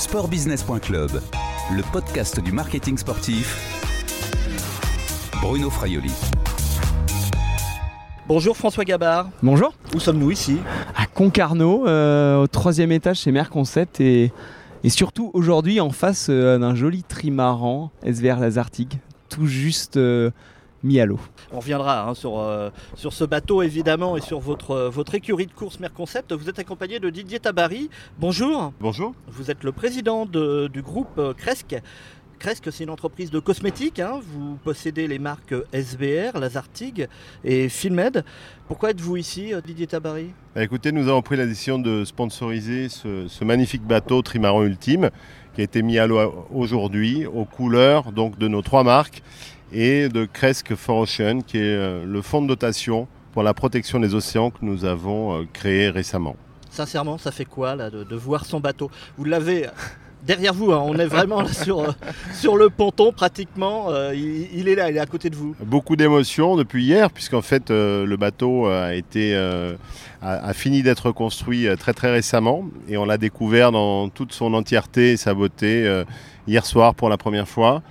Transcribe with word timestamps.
Sportbusiness.club, 0.00 1.10
le 1.76 1.92
podcast 1.92 2.40
du 2.40 2.52
marketing 2.52 2.96
sportif. 2.96 3.54
Bruno 5.42 5.68
Fraioli. 5.68 6.10
Bonjour 8.26 8.56
François 8.56 8.86
Gabard. 8.86 9.28
Bonjour. 9.42 9.74
Où 9.94 10.00
sommes-nous 10.00 10.30
ici? 10.30 10.56
À 10.96 11.04
Concarneau, 11.04 11.86
euh, 11.86 12.38
au 12.38 12.46
troisième 12.46 12.92
étage 12.92 13.18
chez 13.18 13.30
Merconcept 13.30 14.00
et, 14.00 14.32
et 14.84 14.88
surtout 14.88 15.30
aujourd'hui 15.34 15.80
en 15.80 15.90
face 15.90 16.28
euh, 16.30 16.56
d'un 16.56 16.74
joli 16.74 17.02
trimaran 17.02 17.90
SVR 18.02 18.40
Lazartigue, 18.40 18.94
tout 19.28 19.44
juste 19.44 19.98
euh, 19.98 20.30
mis 20.82 21.00
à 21.00 21.06
l'eau. 21.06 21.20
On 21.52 21.58
reviendra 21.60 22.08
hein, 22.08 22.14
sur, 22.14 22.38
euh, 22.38 22.70
sur 22.94 23.12
ce 23.12 23.24
bateau 23.24 23.62
évidemment 23.62 24.16
et 24.16 24.20
sur 24.20 24.40
votre, 24.40 24.70
euh, 24.72 24.88
votre 24.90 25.14
écurie 25.14 25.46
de 25.46 25.52
course 25.52 25.78
Merconcept. 25.80 26.32
Vous 26.32 26.48
êtes 26.48 26.58
accompagné 26.58 26.98
de 27.00 27.10
Didier 27.10 27.38
Tabary. 27.40 27.90
Bonjour. 28.18 28.72
Bonjour. 28.80 29.14
Vous 29.28 29.50
êtes 29.50 29.62
le 29.64 29.72
président 29.72 30.26
de- 30.26 30.68
du 30.72 30.82
groupe 30.82 31.20
Cresque. 31.36 31.76
Cresque, 32.38 32.72
c'est 32.72 32.84
une 32.84 32.90
entreprise 32.90 33.30
de 33.30 33.38
cosmétiques. 33.38 34.00
hein. 34.00 34.18
Vous 34.22 34.56
possédez 34.64 35.06
les 35.06 35.18
marques 35.18 35.54
SBR, 35.74 36.38
Lazartigue 36.40 37.06
et 37.44 37.68
Filmed. 37.68 38.24
Pourquoi 38.66 38.92
êtes-vous 38.92 39.18
ici, 39.18 39.52
euh, 39.52 39.60
Didier 39.60 39.86
Tabary? 39.86 40.30
Bah, 40.54 40.62
écoutez, 40.62 40.90
nous 40.90 41.06
avons 41.08 41.20
pris 41.20 41.36
la 41.36 41.44
décision 41.44 41.78
de 41.78 42.06
sponsoriser 42.06 42.88
ce, 42.88 43.28
ce 43.28 43.44
magnifique 43.44 43.82
bateau 43.86 44.22
Trimaran 44.22 44.62
Ultime 44.62 45.10
qui 45.54 45.60
a 45.60 45.64
été 45.64 45.82
mis 45.82 45.98
à 45.98 46.06
l'eau 46.06 46.46
aujourd'hui 46.50 47.26
aux 47.26 47.44
couleurs 47.44 48.10
donc, 48.12 48.38
de 48.38 48.48
nos 48.48 48.62
trois 48.62 48.84
marques 48.84 49.22
et 49.72 50.08
de 50.08 50.24
Cresque 50.24 50.74
for 50.74 50.98
Ocean 50.98 51.40
qui 51.46 51.58
est 51.58 51.76
euh, 51.76 52.04
le 52.04 52.22
fonds 52.22 52.42
de 52.42 52.48
dotation 52.48 53.06
pour 53.32 53.42
la 53.42 53.54
protection 53.54 54.00
des 54.00 54.14
océans 54.14 54.50
que 54.50 54.58
nous 54.62 54.84
avons 54.84 55.40
euh, 55.40 55.44
créé 55.52 55.88
récemment. 55.90 56.36
Sincèrement, 56.70 57.18
ça 57.18 57.32
fait 57.32 57.44
quoi 57.44 57.76
là, 57.76 57.90
de, 57.90 58.04
de 58.04 58.16
voir 58.16 58.44
son 58.44 58.60
bateau? 58.60 58.90
Vous 59.16 59.24
l'avez 59.24 59.66
derrière 60.24 60.52
vous, 60.52 60.70
hein. 60.70 60.82
on 60.84 60.98
est 60.98 61.06
vraiment 61.06 61.40
là, 61.40 61.52
sur, 61.52 61.80
euh, 61.80 61.92
sur 62.34 62.56
le 62.56 62.68
ponton 62.68 63.10
pratiquement. 63.10 63.86
Euh, 63.88 64.14
il, 64.14 64.48
il 64.52 64.68
est 64.68 64.74
là, 64.74 64.90
il 64.90 64.96
est 64.96 65.00
à 65.00 65.06
côté 65.06 65.30
de 65.30 65.36
vous. 65.36 65.56
Beaucoup 65.64 65.96
d'émotions 65.96 66.56
depuis 66.56 66.84
hier 66.84 67.10
puisqu'en 67.10 67.42
fait 67.42 67.70
euh, 67.70 68.04
le 68.04 68.16
bateau 68.16 68.66
a, 68.66 68.94
été, 68.94 69.34
euh, 69.34 69.74
a, 70.20 70.48
a 70.48 70.52
fini 70.52 70.82
d'être 70.82 71.10
construit 71.12 71.66
euh, 71.66 71.76
très 71.76 71.94
très 71.94 72.12
récemment 72.12 72.64
et 72.88 72.96
on 72.98 73.04
l'a 73.04 73.18
découvert 73.18 73.72
dans 73.72 74.08
toute 74.08 74.32
son 74.32 74.52
entièreté 74.54 75.12
et 75.12 75.16
sa 75.16 75.32
beauté 75.34 75.86
euh, 75.86 76.04
hier 76.46 76.66
soir 76.66 76.94
pour 76.94 77.08
la 77.08 77.16
première 77.16 77.48
fois. 77.48 77.82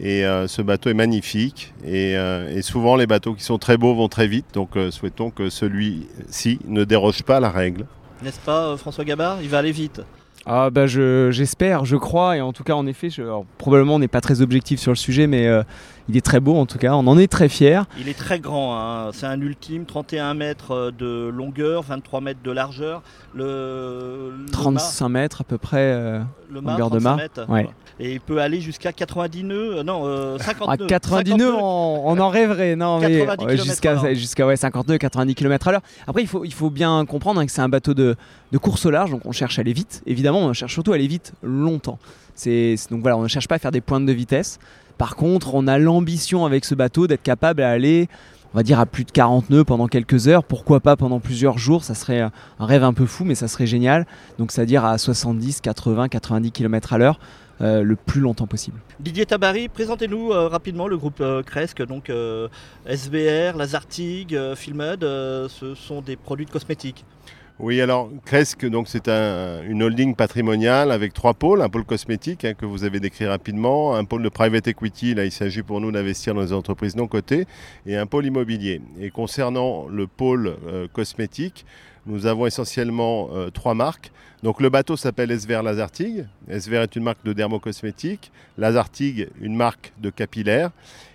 Et 0.00 0.24
euh, 0.24 0.46
ce 0.46 0.62
bateau 0.62 0.90
est 0.90 0.94
magnifique. 0.94 1.72
Et, 1.84 2.16
euh, 2.16 2.54
et 2.56 2.62
souvent, 2.62 2.96
les 2.96 3.06
bateaux 3.06 3.34
qui 3.34 3.42
sont 3.42 3.58
très 3.58 3.76
beaux 3.76 3.94
vont 3.94 4.08
très 4.08 4.28
vite. 4.28 4.46
Donc, 4.54 4.76
euh, 4.76 4.90
souhaitons 4.90 5.30
que 5.30 5.50
celui-ci 5.50 6.58
ne 6.66 6.84
déroge 6.84 7.22
pas 7.22 7.38
à 7.38 7.40
la 7.40 7.50
règle. 7.50 7.86
N'est-ce 8.22 8.40
pas, 8.40 8.68
euh, 8.68 8.76
François 8.76 9.04
Gabard? 9.04 9.38
Il 9.42 9.48
va 9.48 9.58
aller 9.58 9.72
vite. 9.72 10.00
Ah 10.46 10.70
bah 10.70 10.86
je- 10.86 11.30
j'espère, 11.30 11.84
je 11.84 11.96
crois 11.96 12.36
et 12.38 12.40
en 12.40 12.52
tout 12.54 12.62
cas 12.64 12.72
en 12.72 12.86
effet, 12.86 13.10
je- 13.10 13.20
alors, 13.22 13.44
probablement 13.58 13.96
on 13.96 13.98
n'est 13.98 14.08
pas 14.08 14.22
très 14.22 14.40
objectif 14.40 14.80
sur 14.80 14.92
le 14.92 14.96
sujet 14.96 15.26
mais 15.26 15.46
euh, 15.46 15.62
il 16.08 16.16
est 16.16 16.20
très 16.24 16.40
beau 16.40 16.56
en 16.56 16.66
tout 16.66 16.78
cas, 16.78 16.92
on 16.94 17.06
en 17.06 17.18
est 17.18 17.30
très 17.30 17.48
fiers. 17.48 17.82
Il 17.98 18.08
est 18.08 18.16
très 18.18 18.40
grand, 18.40 18.76
hein. 18.78 19.10
c'est 19.12 19.26
un 19.26 19.40
ultime, 19.40 19.84
31 19.84 20.34
mètres 20.34 20.72
euh, 20.72 20.90
de 20.90 21.28
longueur, 21.28 21.82
23 21.82 22.20
mètres 22.20 22.40
de 22.42 22.50
largeur. 22.50 23.02
Le, 23.34 24.32
le 24.44 24.50
35 24.50 25.08
mètres 25.08 25.40
à 25.42 25.44
peu 25.44 25.58
près. 25.58 25.78
euh, 25.78 26.20
le 26.50 26.60
mât, 26.60 26.72
longueur 26.72 26.90
de 26.90 26.98
35 26.98 27.10
mât, 27.10 27.16
mètres. 27.22 27.50
ouais. 27.50 27.68
Et 28.00 28.12
il 28.12 28.20
peut 28.20 28.38
aller 28.40 28.60
jusqu'à 28.60 28.92
90 28.92 29.42
nœuds, 29.42 29.78
euh, 29.78 29.82
non, 29.82 30.02
euh, 30.06 30.38
50 30.38 30.68
À 30.68 30.76
nœuds. 30.76 30.86
90 30.86 31.34
nœuds, 31.34 31.54
on, 31.54 32.02
on 32.06 32.18
en 32.20 32.28
rêverait, 32.28 32.76
non 32.76 33.00
mais 33.00 33.18
90 33.26 33.44
ouais, 33.44 33.56
kilomètres 33.80 34.14
jusqu'à 34.18 34.46
ouais, 34.46 34.56
50 34.56 34.88
nœuds, 34.88 34.98
90 34.98 35.34
km 35.34 35.68
à 35.68 35.72
l'heure. 35.72 35.80
Après 36.06 36.22
il 36.22 36.28
faut, 36.28 36.44
il 36.44 36.52
faut 36.54 36.70
bien 36.70 37.04
comprendre 37.06 37.40
hein, 37.40 37.46
que 37.46 37.50
c'est 37.52 37.60
un 37.60 37.68
bateau 37.68 37.94
de, 37.94 38.14
de 38.52 38.58
course 38.58 38.86
au 38.86 38.90
large, 38.90 39.10
donc 39.10 39.22
on 39.26 39.32
cherche 39.32 39.58
à 39.58 39.62
aller 39.62 39.72
vite. 39.72 40.02
Évidemment, 40.06 40.38
on 40.40 40.52
cherche 40.52 40.72
surtout 40.72 40.92
à 40.92 40.94
aller 40.94 41.08
vite 41.08 41.32
longtemps. 41.42 41.98
Donc 42.46 43.00
voilà, 43.02 43.16
on 43.16 43.22
ne 43.22 43.28
cherche 43.28 43.48
pas 43.48 43.56
à 43.56 43.58
faire 43.58 43.72
des 43.72 43.80
pointes 43.80 44.06
de 44.06 44.12
vitesse. 44.12 44.60
Par 44.98 45.16
contre, 45.16 45.54
on 45.54 45.66
a 45.66 45.78
l'ambition 45.78 46.44
avec 46.44 46.64
ce 46.64 46.74
bateau 46.74 47.06
d'être 47.06 47.22
capable 47.22 47.58
d'aller, 47.58 48.08
on 48.52 48.56
va 48.56 48.62
dire 48.62 48.80
à 48.80 48.86
plus 48.86 49.04
de 49.04 49.12
40 49.12 49.48
nœuds 49.50 49.64
pendant 49.64 49.86
quelques 49.86 50.26
heures. 50.28 50.42
Pourquoi 50.44 50.80
pas 50.80 50.96
pendant 50.96 51.20
plusieurs 51.20 51.56
jours? 51.56 51.84
Ça 51.84 51.94
serait 51.94 52.20
un 52.20 52.32
rêve 52.58 52.82
un 52.82 52.92
peu 52.92 53.06
fou, 53.06 53.24
mais 53.24 53.34
ça 53.36 53.46
serait 53.48 53.66
génial. 53.66 54.06
Donc 54.38 54.50
c'est-à-dire 54.52 54.84
à 54.84 54.98
70, 54.98 55.60
80, 55.60 56.08
90 56.08 56.50
km 56.52 56.92
à 56.92 56.98
l'heure. 56.98 57.20
euh, 57.60 57.82
le 57.82 57.96
plus 57.96 58.20
longtemps 58.20 58.46
possible. 58.46 58.78
Didier 59.00 59.26
Tabary, 59.26 59.68
présentez-nous 59.68 60.30
euh, 60.32 60.48
rapidement 60.48 60.86
le 60.86 60.96
groupe 60.96 61.20
euh, 61.20 61.42
Cresque, 61.42 61.84
donc 61.84 62.08
euh, 62.08 62.48
SBR, 62.86 63.56
Lazartigue, 63.56 64.38
Filmed, 64.54 65.00
ce 65.00 65.74
sont 65.74 66.00
des 66.00 66.16
produits 66.16 66.46
de 66.46 66.50
cosmétiques. 66.50 67.04
Oui, 67.60 67.80
alors 67.80 68.08
Cresque, 68.24 68.64
donc 68.66 68.86
c'est 68.86 69.08
un- 69.08 69.62
une 69.64 69.82
holding 69.82 70.14
patrimoniale 70.14 70.92
avec 70.92 71.12
trois 71.12 71.34
pôles, 71.34 71.60
un 71.60 71.68
pôle 71.68 71.84
cosmétique 71.84 72.44
hein, 72.44 72.54
que 72.54 72.64
vous 72.64 72.84
avez 72.84 73.00
décrit 73.00 73.26
rapidement, 73.26 73.96
un 73.96 74.04
pôle 74.04 74.22
de 74.22 74.28
private 74.28 74.68
equity, 74.68 75.14
là 75.14 75.24
il 75.24 75.32
s'agit 75.32 75.62
pour 75.62 75.80
nous 75.80 75.90
d'investir 75.90 76.34
dans 76.34 76.40
les 76.42 76.52
entreprises 76.52 76.94
non 76.94 77.08
cotées, 77.08 77.46
et 77.84 77.96
un 77.96 78.06
pôle 78.06 78.26
immobilier. 78.26 78.80
Et 79.00 79.10
concernant 79.10 79.88
le 79.88 80.06
pôle 80.06 80.54
euh, 80.68 80.86
cosmétique, 80.92 81.66
nous 82.06 82.26
avons 82.26 82.46
essentiellement 82.46 83.28
euh, 83.34 83.50
trois 83.50 83.74
marques. 83.74 84.12
Donc 84.42 84.60
le 84.60 84.68
bateau 84.68 84.96
s'appelle 84.96 85.30
SVR 85.36 85.62
Lazartigue. 85.62 86.26
SVR 86.48 86.82
est 86.82 86.94
une 86.94 87.02
marque 87.02 87.24
de 87.24 87.32
dermocosmétique, 87.32 88.30
Lazartigue 88.56 89.28
une 89.40 89.56
marque 89.56 89.92
de 90.00 90.10
capillaire, 90.10 90.70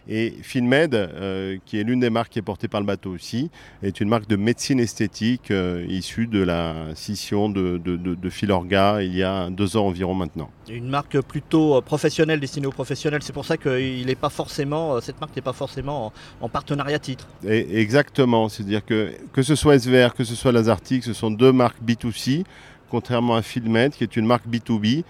et 0.09 0.33
Finmed, 0.41 0.93
euh, 0.93 1.57
qui 1.65 1.79
est 1.79 1.83
l'une 1.83 2.01
des 2.01 2.09
marques 2.09 2.33
qui 2.33 2.39
est 2.39 2.43
portée 2.43 2.67
par 2.67 2.81
le 2.81 2.85
bateau 2.85 3.11
aussi, 3.11 3.49
est 3.81 4.01
une 4.01 4.09
marque 4.09 4.27
de 4.27 4.35
médecine 4.35 4.81
esthétique 4.81 5.51
euh, 5.51 5.85
issue 5.87 6.27
de 6.27 6.43
la 6.43 6.75
scission 6.95 7.47
de, 7.47 7.77
de, 7.77 7.95
de, 7.95 8.13
de 8.15 8.29
Filorga 8.29 9.01
il 9.01 9.15
y 9.15 9.23
a 9.23 9.49
deux 9.49 9.77
ans 9.77 9.87
environ 9.87 10.13
maintenant. 10.13 10.49
Une 10.69 10.89
marque 10.89 11.21
plutôt 11.21 11.77
euh, 11.77 11.81
professionnelle, 11.81 12.41
destinée 12.41 12.67
aux 12.67 12.71
professionnels. 12.71 13.23
C'est 13.23 13.31
pour 13.33 13.45
ça 13.45 13.55
que 13.55 13.79
il 13.79 14.09
est 14.09 14.15
pas 14.15 14.29
forcément, 14.29 14.99
cette 14.99 15.21
marque 15.21 15.35
n'est 15.35 15.41
pas 15.41 15.53
forcément 15.53 16.07
en, 16.07 16.13
en 16.41 16.49
partenariat 16.49 16.99
titre. 16.99 17.27
Et 17.47 17.79
exactement, 17.79 18.49
c'est-à-dire 18.49 18.85
que 18.85 19.11
que 19.31 19.41
ce 19.41 19.55
soit 19.55 19.79
SVR, 19.79 20.13
que 20.13 20.25
ce 20.25 20.35
soit 20.35 20.51
Lazartic, 20.51 21.03
ce 21.05 21.13
sont 21.13 21.31
deux 21.31 21.53
marques 21.53 21.81
B2C, 21.81 22.43
contrairement 22.93 23.33
à 23.33 23.41
Filmed, 23.41 23.91
qui 23.93 24.03
est 24.03 24.15
une 24.17 24.27
marque 24.27 24.45
B2B. 24.47 25.03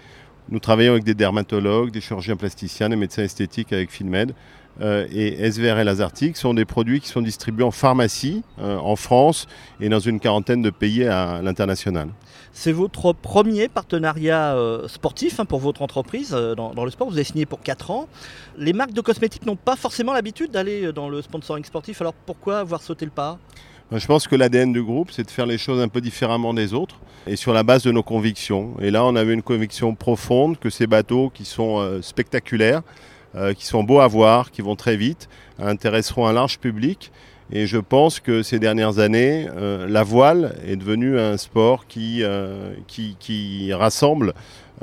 Nous 0.48 0.58
travaillons 0.58 0.92
avec 0.92 1.04
des 1.04 1.12
dermatologues, 1.12 1.90
des 1.90 2.00
chirurgiens 2.00 2.34
plasticiens, 2.34 2.88
des 2.88 2.96
médecins 2.96 3.24
esthétiques 3.24 3.74
avec 3.74 3.90
Filmed. 3.90 4.32
Euh, 4.80 5.06
et 5.12 5.50
SVR 5.50 5.78
et 5.78 5.84
Lazartic 5.84 6.38
sont 6.38 6.54
des 6.54 6.64
produits 6.64 7.00
qui 7.02 7.08
sont 7.08 7.20
distribués 7.20 7.62
en 7.62 7.70
pharmacie, 7.70 8.42
euh, 8.58 8.78
en 8.78 8.96
France 8.96 9.46
et 9.80 9.90
dans 9.90 9.98
une 9.98 10.18
quarantaine 10.18 10.62
de 10.62 10.70
pays 10.70 11.04
à 11.04 11.42
l'international. 11.42 12.08
C'est 12.54 12.72
votre 12.72 13.12
premier 13.12 13.68
partenariat 13.68 14.56
euh, 14.56 14.88
sportif 14.88 15.38
hein, 15.38 15.44
pour 15.44 15.58
votre 15.60 15.82
entreprise 15.82 16.30
dans, 16.30 16.72
dans 16.72 16.86
le 16.86 16.90
sport. 16.90 17.10
Vous 17.10 17.16
avez 17.16 17.24
signé 17.24 17.44
pour 17.44 17.60
4 17.60 17.90
ans. 17.90 18.08
Les 18.56 18.72
marques 18.72 18.94
de 18.94 19.02
cosmétiques 19.02 19.44
n'ont 19.44 19.56
pas 19.56 19.76
forcément 19.76 20.14
l'habitude 20.14 20.50
d'aller 20.50 20.90
dans 20.94 21.10
le 21.10 21.20
sponsoring 21.20 21.64
sportif. 21.66 22.00
Alors 22.00 22.14
pourquoi 22.14 22.60
avoir 22.60 22.80
sauté 22.80 23.04
le 23.04 23.10
pas? 23.10 23.38
Je 23.92 24.06
pense 24.06 24.26
que 24.26 24.34
l'ADN 24.34 24.72
du 24.72 24.82
groupe, 24.82 25.10
c'est 25.12 25.24
de 25.24 25.30
faire 25.30 25.46
les 25.46 25.58
choses 25.58 25.80
un 25.80 25.88
peu 25.88 26.00
différemment 26.00 26.54
des 26.54 26.72
autres 26.74 26.96
et 27.26 27.36
sur 27.36 27.52
la 27.52 27.62
base 27.62 27.82
de 27.82 27.92
nos 27.92 28.02
convictions. 28.02 28.74
Et 28.80 28.90
là, 28.90 29.04
on 29.04 29.14
avait 29.14 29.34
une 29.34 29.42
conviction 29.42 29.94
profonde 29.94 30.58
que 30.58 30.70
ces 30.70 30.86
bateaux 30.86 31.30
qui 31.32 31.44
sont 31.44 31.78
euh, 31.78 32.02
spectaculaires, 32.02 32.82
euh, 33.34 33.52
qui 33.54 33.66
sont 33.66 33.84
beaux 33.84 34.00
à 34.00 34.06
voir, 34.06 34.50
qui 34.50 34.62
vont 34.62 34.76
très 34.76 34.96
vite, 34.96 35.28
intéresseront 35.58 36.26
un 36.26 36.32
large 36.32 36.58
public. 36.58 37.12
Et 37.52 37.66
je 37.66 37.78
pense 37.78 38.20
que 38.20 38.42
ces 38.42 38.58
dernières 38.58 38.98
années, 38.98 39.46
euh, 39.54 39.86
la 39.86 40.02
voile 40.02 40.56
est 40.66 40.76
devenue 40.76 41.18
un 41.18 41.36
sport 41.36 41.86
qui, 41.86 42.22
euh, 42.22 42.74
rassemble 43.72 44.32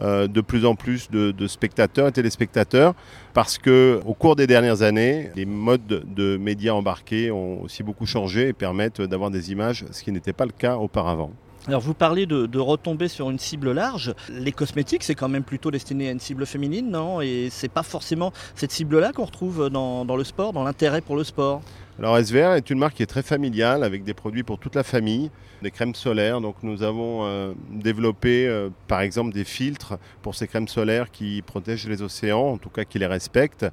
euh, 0.01 0.27
de 0.27 0.41
plus 0.41 0.65
en 0.65 0.75
plus 0.75 1.09
de, 1.09 1.47
spectateurs 1.47 2.07
et 2.07 2.11
téléspectateurs 2.11 2.93
parce 3.33 3.57
que 3.57 3.99
au 4.05 4.13
cours 4.13 4.35
des 4.35 4.47
dernières 4.47 4.83
années, 4.83 5.31
les 5.35 5.45
modes 5.45 6.03
de 6.05 6.37
médias 6.37 6.73
embarqués 6.73 7.31
ont 7.31 7.63
aussi 7.63 7.81
beaucoup 7.81 8.05
changé 8.05 8.49
et 8.49 8.53
permettent 8.53 9.01
d'avoir 9.01 9.31
des 9.31 9.51
images, 9.51 9.85
ce 9.91 10.03
qui 10.03 10.11
n'était 10.11 10.33
pas 10.33 10.45
le 10.45 10.51
cas 10.51 10.77
auparavant. 10.77 11.31
Alors 11.67 11.81
vous 11.81 11.93
parlez 11.93 12.25
de, 12.25 12.59
retomber 12.59 13.07
sur 13.07 13.29
une 13.29 13.37
cible 13.37 13.71
large. 13.71 14.13
Les 14.29 14.51
cosmétiques, 14.51 15.03
c'est 15.03 15.13
quand 15.13 15.29
même 15.29 15.43
plutôt 15.43 15.69
destiné 15.69 16.09
à 16.09 16.11
une 16.11 16.19
cible 16.19 16.45
féminine, 16.47 16.89
non? 16.89 17.21
Et 17.21 17.49
c'est 17.51 17.71
pas 17.71 17.83
forcément 17.83 18.33
cette 18.55 18.71
cible-là 18.71 19.11
qu'on 19.13 19.25
retrouve 19.25 19.69
dans 19.69 20.15
le 20.15 20.23
sport, 20.23 20.53
dans 20.53 20.63
l'intérêt 20.63 21.01
pour 21.01 21.15
le 21.15 21.23
sport? 21.23 21.61
Alors 22.03 22.17
SVR 22.17 22.53
est 22.53 22.71
une 22.71 22.79
marque 22.79 22.95
qui 22.95 23.03
est 23.03 23.07
très 23.07 23.21
familiale 23.21 23.83
avec 23.83 24.03
des 24.03 24.15
produits 24.15 24.41
pour 24.41 24.57
toute 24.57 24.73
la 24.73 24.81
famille, 24.81 25.29
des 25.61 25.69
crèmes 25.69 25.93
solaires. 25.93 26.41
Donc 26.41 26.55
nous 26.63 26.81
avons 26.81 27.25
euh, 27.25 27.53
développé 27.69 28.47
euh, 28.47 28.69
par 28.87 29.01
exemple 29.01 29.31
des 29.31 29.43
filtres 29.43 29.99
pour 30.23 30.33
ces 30.33 30.47
crèmes 30.47 30.67
solaires 30.67 31.11
qui 31.11 31.43
protègent 31.43 31.87
les 31.87 32.01
océans, 32.01 32.53
en 32.53 32.57
tout 32.57 32.71
cas 32.71 32.85
qui 32.85 32.97
les 32.97 33.05
respectent. 33.05 33.67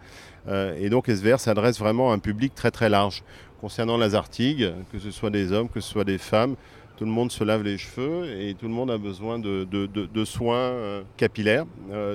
Euh, 0.47 0.77
et 0.79 0.91
donc 0.91 1.09
SVR 1.09 1.41
s'adresse 1.41 1.79
vraiment 1.79 2.11
à 2.13 2.15
un 2.15 2.19
public 2.19 2.55
très 2.55 2.71
très 2.71 2.91
large. 2.91 3.23
Concernant 3.63 3.97
Lazartigue, 3.97 4.75
que 4.93 4.99
ce 4.99 5.11
soit 5.11 5.31
des 5.31 5.51
hommes, 5.53 5.71
que 5.71 5.81
ce 5.81 5.91
soit 5.91 6.05
des 6.05 6.19
femmes, 6.19 6.57
tout 6.99 7.07
le 7.07 7.11
monde 7.11 7.33
se 7.33 7.45
lave 7.45 7.63
les 7.63 7.79
cheveux 7.79 8.29
et 8.39 8.53
tout 8.53 8.69
le 8.69 8.75
monde 8.75 8.91
a 8.91 8.99
besoin 8.99 9.39
de, 9.39 10.25
soins 10.27 11.03
capillaires. 11.17 11.65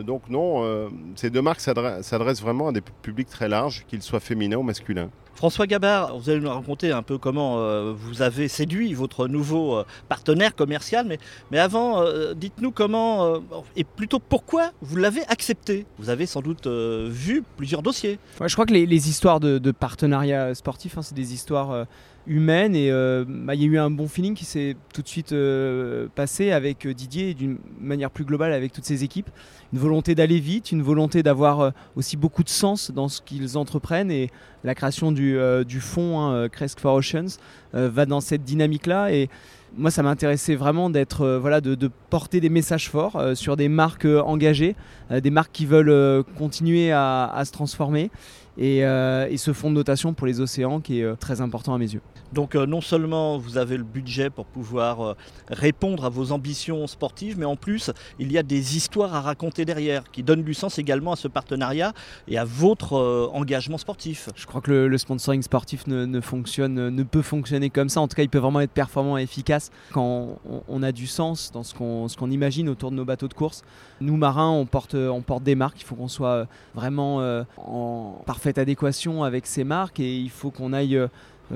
Donc 0.05 0.29
non, 0.29 0.89
ces 1.15 1.29
deux 1.29 1.41
marques 1.41 1.61
s'adre- 1.61 2.03
s'adressent 2.03 2.41
vraiment 2.41 2.67
à 2.67 2.71
des 2.71 2.81
publics 2.81 3.29
très 3.29 3.49
larges, 3.49 3.83
qu'ils 3.87 4.01
soient 4.01 4.19
féminins 4.19 4.57
ou 4.57 4.63
masculins. 4.63 5.09
François 5.35 5.67
Gabard, 5.67 6.17
vous 6.17 6.29
allez 6.29 6.39
nous 6.39 6.49
raconter 6.49 6.91
un 6.91 7.01
peu 7.01 7.17
comment 7.17 7.59
euh, 7.59 7.93
vous 7.95 8.21
avez 8.21 8.47
séduit 8.47 8.93
votre 8.93 9.27
nouveau 9.27 9.77
euh, 9.77 9.85
partenaire 10.07 10.55
commercial, 10.55 11.07
mais, 11.51 11.59
avant, 11.59 12.01
euh, 12.01 12.33
dites-nous 12.33 12.71
comment, 12.71 13.41
et 13.75 13.83
plutôt 13.83 14.19
pourquoi 14.19 14.71
vous 14.81 14.95
l'avez 14.95 15.21
accepté. 15.27 15.85
Vous 15.97 16.09
avez 16.09 16.25
sans 16.25 16.41
doute 16.41 16.67
vu 16.67 17.43
plusieurs 17.57 17.81
dossiers. 17.81 18.19
Je 18.45 18.53
crois 18.53 18.65
que 18.65 18.73
les, 18.73 19.09
histoires 19.09 19.39
de, 19.39 19.57
de 19.57 19.71
partenariat 19.71 20.53
sportif, 20.55 20.97
hein, 20.97 21.01
c'est 21.01 21.15
des 21.15 21.33
histoires 21.33 21.85
humaines 22.25 22.75
et 22.75 22.89
euh, 22.91 23.25
bah, 23.27 23.55
il 23.55 23.61
y 23.61 23.65
a 23.65 23.67
eu 23.67 23.77
un 23.77 23.89
bon 23.89 24.07
feeling 24.07 24.33
qui 24.33 24.45
s'est 24.45 24.75
tout 24.93 25.01
de 25.01 25.07
suite 25.07 25.33
euh, 25.33 26.07
passé 26.15 26.51
avec 26.51 26.85
euh, 26.85 26.93
Didier 26.93 27.31
et 27.31 27.33
d'une 27.33 27.57
manière 27.79 28.11
plus 28.11 28.23
globale 28.23 28.53
avec 28.53 28.71
toutes 28.71 28.85
ses 28.85 29.03
équipes. 29.03 29.29
Une 29.73 29.79
volonté 29.79 30.15
d'aller 30.15 30.39
vite, 30.39 30.71
une 30.71 30.83
volonté 30.83 31.23
d'avoir 31.23 31.73
aussi 31.95 32.15
beaucoup 32.15 32.43
de 32.43 32.49
sens 32.49 32.91
dans 32.91 33.07
ce 33.07 33.21
qu'ils 33.21 33.57
entreprennent 33.57 34.11
et 34.11 34.29
la 34.63 34.75
création 34.75 35.11
du, 35.11 35.35
fonds 35.79 36.21
hein, 36.21 36.47
Crest 36.47 36.79
for 36.79 36.93
Oceans 36.93 37.39
va 37.73 38.05
dans 38.05 38.21
cette 38.21 38.43
dynamique-là 38.43 39.11
et 39.11 39.29
moi, 39.77 39.91
ça 39.91 40.03
m'intéressait 40.03 40.55
vraiment 40.55 40.89
d'être, 40.89 41.21
euh, 41.21 41.39
voilà, 41.39 41.61
de, 41.61 41.75
de 41.75 41.89
porter 42.09 42.39
des 42.39 42.49
messages 42.49 42.89
forts 42.89 43.15
euh, 43.15 43.35
sur 43.35 43.57
des 43.57 43.69
marques 43.69 44.05
euh, 44.05 44.21
engagées, 44.21 44.75
des 45.09 45.31
marques 45.31 45.51
qui 45.51 45.65
veulent 45.65 46.23
continuer 46.37 46.91
à, 46.91 47.25
à 47.25 47.45
se 47.45 47.51
transformer, 47.51 48.09
et, 48.57 48.79
et 48.79 49.37
ce 49.37 49.51
fonds 49.51 49.69
de 49.69 49.75
notation 49.75 50.13
pour 50.13 50.27
les 50.27 50.39
océans 50.39 50.79
qui 50.79 51.01
est 51.01 51.15
très 51.17 51.41
important 51.41 51.73
à 51.73 51.77
mes 51.79 51.91
yeux. 51.91 52.01
Donc 52.31 52.55
non 52.55 52.81
seulement 52.81 53.37
vous 53.37 53.57
avez 53.57 53.77
le 53.77 53.83
budget 53.83 54.29
pour 54.29 54.45
pouvoir 54.45 55.15
répondre 55.49 56.05
à 56.05 56.09
vos 56.09 56.31
ambitions 56.31 56.85
sportives, 56.87 57.37
mais 57.37 57.45
en 57.45 57.55
plus 57.55 57.91
il 58.19 58.31
y 58.31 58.37
a 58.37 58.43
des 58.43 58.77
histoires 58.77 59.13
à 59.13 59.21
raconter 59.21 59.65
derrière 59.65 60.09
qui 60.11 60.23
donnent 60.23 60.43
du 60.43 60.53
sens 60.53 60.79
également 60.79 61.13
à 61.13 61.15
ce 61.15 61.27
partenariat 61.27 61.93
et 62.27 62.37
à 62.37 62.45
votre 62.45 62.93
engagement 63.33 63.77
sportif. 63.77 64.29
Je 64.35 64.45
crois 64.45 64.61
que 64.61 64.71
le, 64.71 64.87
le 64.87 64.97
sponsoring 64.97 65.41
sportif 65.41 65.85
ne, 65.87 66.05
ne 66.05 66.21
fonctionne, 66.21 66.89
ne 66.89 67.03
peut 67.03 67.23
fonctionner 67.23 67.69
comme 67.71 67.89
ça. 67.89 68.01
En 68.01 68.07
tout 68.07 68.15
cas, 68.15 68.23
il 68.23 68.29
peut 68.29 68.39
vraiment 68.39 68.61
être 68.61 68.71
performant 68.71 69.17
et 69.17 69.23
efficace 69.23 69.62
quand 69.91 70.39
on, 70.67 70.83
a 70.83 70.91
du 70.91 71.07
sens 71.07 71.51
dans 71.51 71.63
ce 71.63 71.73
qu'on 71.73 72.31
imagine 72.31 72.69
autour 72.69 72.91
de 72.91 72.95
nos 72.95 73.05
bateaux 73.05 73.27
de 73.27 73.33
course. 73.33 73.63
Nous 74.01 74.17
marins, 74.17 74.49
on 74.49 74.65
porte, 74.65 74.95
porte 75.25 75.43
des 75.43 75.55
marques. 75.55 75.81
Il 75.81 75.85
faut 75.85 75.95
qu'on 75.95 76.07
soit 76.07 76.47
vraiment 76.75 77.21
euh, 77.21 77.43
en 77.57 78.21
parfaite 78.25 78.57
adéquation 78.57 79.23
avec 79.23 79.45
ces 79.47 79.63
marques 79.63 79.99
et 79.99 80.17
il 80.17 80.29
faut 80.29 80.51
qu'on 80.51 80.73
aille. 80.73 80.97
euh, 80.97 81.07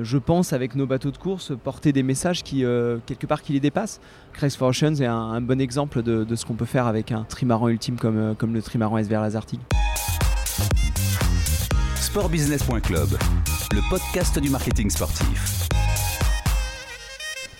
je 0.04 0.18
pense, 0.18 0.54
avec 0.54 0.76
nos 0.76 0.86
bateaux 0.86 1.12
de 1.12 1.18
course, 1.18 1.54
porter 1.64 1.92
des 1.92 2.04
messages 2.04 2.44
qui, 2.44 2.64
euh, 2.66 2.98
quelque 3.06 3.26
part, 3.26 3.42
qui 3.42 3.54
les 3.54 3.60
dépassent. 3.60 4.00
Crest 4.34 4.58
for 4.58 4.70
Oceans 4.70 4.96
est 4.96 5.06
un, 5.06 5.42
bon 5.42 5.62
exemple 5.62 6.04
de, 6.04 6.36
ce 6.36 6.46
qu'on 6.46 6.56
peut 6.56 6.66
faire 6.66 6.88
avec 6.88 7.12
un 7.12 7.24
trimaran 7.24 7.70
ultime 7.70 7.98
comme, 7.98 8.18
euh, 8.18 8.34
comme 8.34 8.54
le 8.54 8.62
trimaran 8.62 8.98
SVR 9.02 9.22
Lazartigue. 9.22 9.62
Sportbusiness.club, 11.96 13.10
le 13.74 13.90
podcast 13.90 14.40
du 14.40 14.50
marketing 14.50 14.90
sportif. 14.90 15.68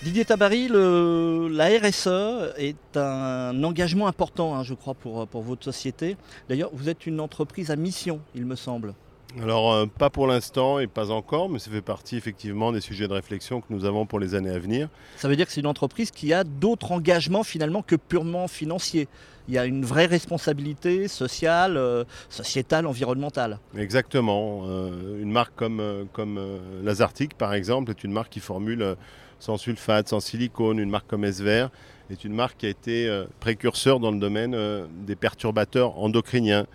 Didier 0.08 0.24
Tabary, 0.24 0.68
le- 0.68 1.48
la 1.52 1.66
RSE 1.66 2.54
est 2.56 2.96
un 2.96 3.62
engagement 3.62 4.06
important, 4.06 4.54
hein, 4.54 4.62
je 4.62 4.72
crois, 4.72 4.94
pour, 4.94 5.28
pour 5.28 5.42
votre 5.42 5.62
société. 5.62 6.16
D'ailleurs, 6.48 6.70
vous 6.72 6.88
êtes 6.88 7.04
une 7.06 7.20
entreprise 7.20 7.70
à 7.70 7.76
mission, 7.76 8.18
il 8.34 8.46
me 8.46 8.56
semble. 8.56 8.94
Alors, 9.38 9.70
euh, 9.70 9.84
pas 9.84 10.08
pour 10.08 10.26
l'instant 10.26 10.78
et 10.78 10.86
pas 10.86 11.10
encore, 11.10 11.50
mais 11.50 11.58
ça 11.58 11.70
fait 11.70 11.82
partie 11.82 12.16
effectivement 12.16 12.72
des 12.72 12.80
sujets 12.80 13.06
de 13.06 13.12
réflexion 13.12 13.60
que 13.60 13.66
nous 13.68 13.84
avons 13.84 14.06
pour 14.06 14.18
les 14.18 14.34
années 14.34 14.48
à 14.48 14.58
venir. 14.58 14.88
Ça 15.18 15.28
veut 15.28 15.36
dire 15.36 15.44
que 15.44 15.52
c'est 15.52 15.60
une 15.60 15.66
entreprise 15.66 16.10
qui 16.10 16.32
a 16.32 16.42
d'autres 16.42 16.90
engagements 16.92 17.42
finalement 17.44 17.82
que 17.82 17.94
purement 17.94 18.48
financiers. 18.48 19.08
Il 19.46 19.52
y 19.52 19.58
a 19.58 19.66
une 19.66 19.84
vraie 19.84 20.06
responsabilité 20.06 21.06
sociale, 21.06 21.76
euh, 21.76 22.04
sociétale, 22.30 22.86
environnementale. 22.86 23.58
Exactement. 23.76 24.62
Euh, 24.64 25.20
une 25.22 25.30
marque 25.32 25.54
comme, 25.54 26.06
comme 26.14 26.40
Lazartic, 26.82 27.34
par 27.36 27.52
exemple, 27.52 27.90
est 27.90 28.02
une 28.04 28.12
marque 28.12 28.32
qui 28.32 28.40
formule 28.40 28.96
sans 29.38 29.56
sulfate, 29.56 30.08
sans 30.08 30.20
silicone. 30.20 30.78
Une 30.78 30.90
marque 30.90 31.06
comme 31.06 31.24
SVR 31.24 31.70
est 32.10 32.24
une 32.24 32.34
marque 32.34 32.58
qui 32.58 32.66
a 32.66 32.68
été 32.68 33.08
euh, 33.08 33.24
précurseur 33.40 34.00
dans 34.00 34.10
le 34.10 34.18
domaine 34.18 34.54
euh, 34.54 34.86
des 35.06 35.16
perturbateurs 35.16 35.98
endocriniens. 35.98 36.66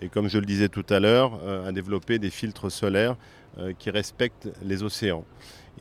Et 0.00 0.08
comme 0.08 0.28
je 0.28 0.38
le 0.38 0.46
disais 0.46 0.68
tout 0.68 0.86
à 0.88 1.00
l'heure, 1.00 1.40
euh, 1.42 1.68
a 1.68 1.72
développé 1.72 2.18
des 2.18 2.30
filtres 2.30 2.70
solaires 2.70 3.16
qui 3.80 3.90
respectent 3.90 4.48
les 4.62 4.84
océans. 4.84 5.24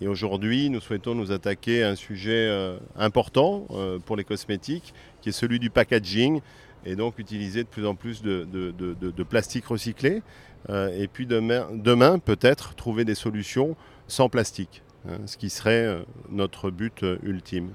Et 0.02 0.08
aujourd'hui, 0.08 0.72
nous 0.72 0.80
souhaitons 0.80 1.14
nous 1.14 1.32
attaquer 1.32 1.84
à 1.84 1.90
un 1.90 1.96
sujet 1.96 2.50
important 2.96 3.68
pour 4.04 4.16
les 4.16 4.24
cosmétiques, 4.24 4.96
qui 5.22 5.30
est 5.30 5.32
celui 5.32 5.60
du 5.60 5.70
packaging, 5.70 6.42
et 6.88 6.96
donc 6.96 7.20
utiliser 7.20 7.64
de 7.64 7.68
plus 7.68 7.86
en 7.86 7.94
plus 7.94 8.24
de, 8.24 9.24
plastique 9.30 9.68
recyclé. 9.68 10.24
Et 10.70 11.08
puis 11.08 11.28
demain, 11.28 12.18
peut-être 12.18 12.74
trouver 12.74 13.06
des 13.06 13.14
solutions 13.14 13.76
sans 14.08 14.28
plastique, 14.28 14.82
ce 15.26 15.38
qui 15.38 15.50
serait 15.50 15.86
euh, 15.86 16.02
notre 16.30 16.70
but 16.72 17.04
euh, 17.04 17.18
ultime. 17.24 17.70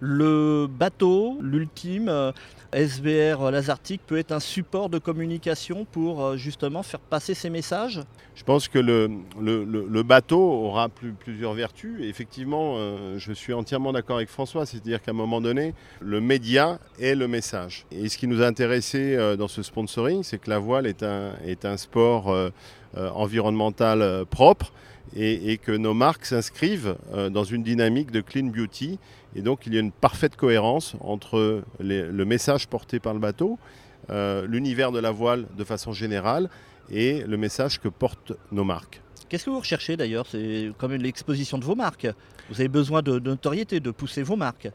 Le 0.00 0.68
bateau, 0.70 1.38
l'ultime, 1.40 2.08
euh, 2.08 2.30
SBR 2.72 3.50
Lazartic, 3.50 4.00
peut 4.06 4.16
être 4.16 4.30
un 4.30 4.38
support 4.38 4.88
de 4.90 4.98
communication 4.98 5.84
pour 5.90 6.22
euh, 6.24 6.36
justement 6.36 6.84
faire 6.84 7.00
passer 7.00 7.34
ces 7.34 7.50
messages? 7.50 8.00
Je 8.36 8.44
pense 8.44 8.68
que 8.68 8.78
le, 8.78 9.10
le- 9.40 9.64
le- 9.64 9.88
le 9.90 10.02
bateau 10.04 10.38
aura 10.40 10.88
plus- 10.88 11.10
plusieurs 11.12 11.54
vertus. 11.54 12.00
Et 12.00 12.08
effectivement, 12.08 12.74
euh, 12.76 13.18
je 13.18 13.32
suis 13.32 13.52
entièrement 13.52 13.92
d'accord 13.92 14.18
avec 14.18 14.28
François, 14.28 14.66
c'est-à-dire 14.66 15.02
qu'à 15.02 15.10
un 15.10 15.14
moment 15.14 15.40
donné, 15.40 15.74
le 16.00 16.20
média 16.20 16.78
est 17.00 17.16
le 17.16 17.26
message. 17.26 17.84
Et 17.90 18.08
ce 18.08 18.16
qui 18.18 18.28
nous 18.28 18.40
a 18.40 18.46
intéressé 18.46 19.16
euh, 19.16 19.34
dans 19.34 19.48
ce 19.48 19.64
sponsoring, 19.64 20.22
c'est 20.22 20.38
que 20.38 20.48
la 20.48 20.60
voile 20.60 20.86
est 20.86 21.02
un, 21.02 21.32
est 21.44 21.64
un 21.64 21.76
sport 21.76 22.30
euh, 22.96 23.00
euh, 23.00 23.10
environnemental 23.10 24.02
euh, 24.02 24.24
propre 24.24 24.72
et, 25.16 25.52
et 25.52 25.58
que 25.58 25.72
nos 25.72 25.94
marques 25.94 26.24
s'inscrivent 26.24 26.96
euh, 27.14 27.30
dans 27.30 27.44
une 27.44 27.62
dynamique 27.62 28.10
de 28.10 28.20
clean 28.20 28.46
beauty. 28.46 28.98
Et 29.36 29.42
donc, 29.42 29.66
il 29.66 29.74
y 29.74 29.76
a 29.76 29.80
une 29.80 29.92
parfaite 29.92 30.36
cohérence 30.36 30.94
entre 31.00 31.62
les- 31.80 32.02
le 32.02 32.24
message 32.24 32.66
porté 32.66 32.98
par 32.98 33.14
le 33.14 33.20
bateau, 33.20 33.58
l'univers 34.46 34.90
de 34.90 34.98
la 34.98 35.10
voile 35.10 35.46
de 35.58 35.64
façon 35.64 35.92
générale 35.92 36.48
et 36.90 37.22
le 37.26 37.36
message 37.36 37.78
que 37.78 37.88
portent 37.88 38.32
nos 38.52 38.64
marques. 38.64 39.02
Qu'est-ce 39.28 39.44
que 39.44 39.50
vous 39.50 39.58
recherchez 39.60 39.98
d'ailleurs? 39.98 40.26
C'est 40.30 40.70
comme 40.78 40.94
l'exposition 40.94 41.58
de 41.58 41.64
vos 41.64 41.74
marques. 41.74 42.06
Vous 42.48 42.58
avez 42.58 42.68
besoin 42.68 43.02
de, 43.02 43.18
de 43.18 43.28
notoriété, 43.30 43.80
de 43.80 43.90
pousser 43.90 44.22
vos 44.22 44.36
marques. 44.36 44.70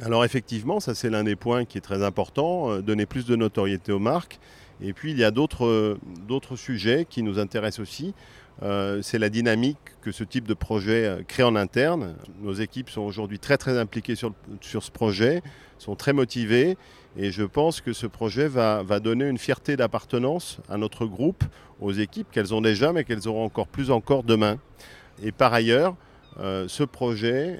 Alors 0.00 0.24
effectivement, 0.24 0.80
ça 0.80 0.94
c'est 0.94 1.10
l'un 1.10 1.24
des 1.24 1.36
points 1.36 1.66
qui 1.66 1.76
est 1.76 1.82
très 1.82 2.02
important, 2.02 2.70
euh, 2.70 2.80
donner 2.80 3.04
plus 3.04 3.26
de 3.26 3.36
notoriété 3.36 3.92
aux 3.92 3.98
marques. 3.98 4.38
Et 4.80 4.92
puis 4.92 5.10
il 5.10 5.18
y 5.18 5.24
a 5.24 5.30
d'autres 5.30 5.66
euh, 5.66 6.56
sujets 6.56 7.06
qui 7.08 7.22
nous 7.22 7.38
intéressent 7.38 7.80
aussi. 7.80 8.14
Euh, 8.62 9.02
c'est 9.02 9.18
la 9.18 9.28
dynamique 9.28 9.78
que 10.02 10.10
ce 10.10 10.24
type 10.24 10.46
de 10.48 10.54
projet 10.54 11.04
euh, 11.04 11.22
crée 11.26 11.44
en 11.44 11.54
interne. 11.56 12.16
Nos 12.40 12.54
équipes 12.54 12.90
sont 12.90 13.02
aujourd'hui 13.02 13.38
très 13.38 13.56
très 13.56 13.78
impliquées 13.78 14.16
sur, 14.16 14.32
ce 14.60 14.90
projet, 14.90 15.42
sont 15.78 15.94
très 15.94 16.12
motivées 16.12 16.76
et 17.16 17.30
je 17.30 17.44
pense 17.44 17.80
que 17.80 17.92
ce 17.92 18.06
projet 18.06 18.48
va, 18.48 18.82
donner 19.00 19.28
une 19.28 19.38
fierté 19.38 19.76
d'appartenance 19.76 20.58
à 20.68 20.76
notre 20.76 21.06
groupe, 21.06 21.44
aux 21.80 21.92
équipes 21.92 22.28
qu'elles 22.30 22.54
ont 22.54 22.60
déjà 22.60 22.92
mais 22.92 23.04
qu'elles 23.04 23.28
auront 23.28 23.44
encore 23.44 23.68
plus 23.68 23.90
encore 23.90 24.22
demain. 24.22 24.58
Et 25.22 25.32
par 25.32 25.52
ailleurs, 25.52 25.96
ce 26.38 26.84
projet, 26.84 27.58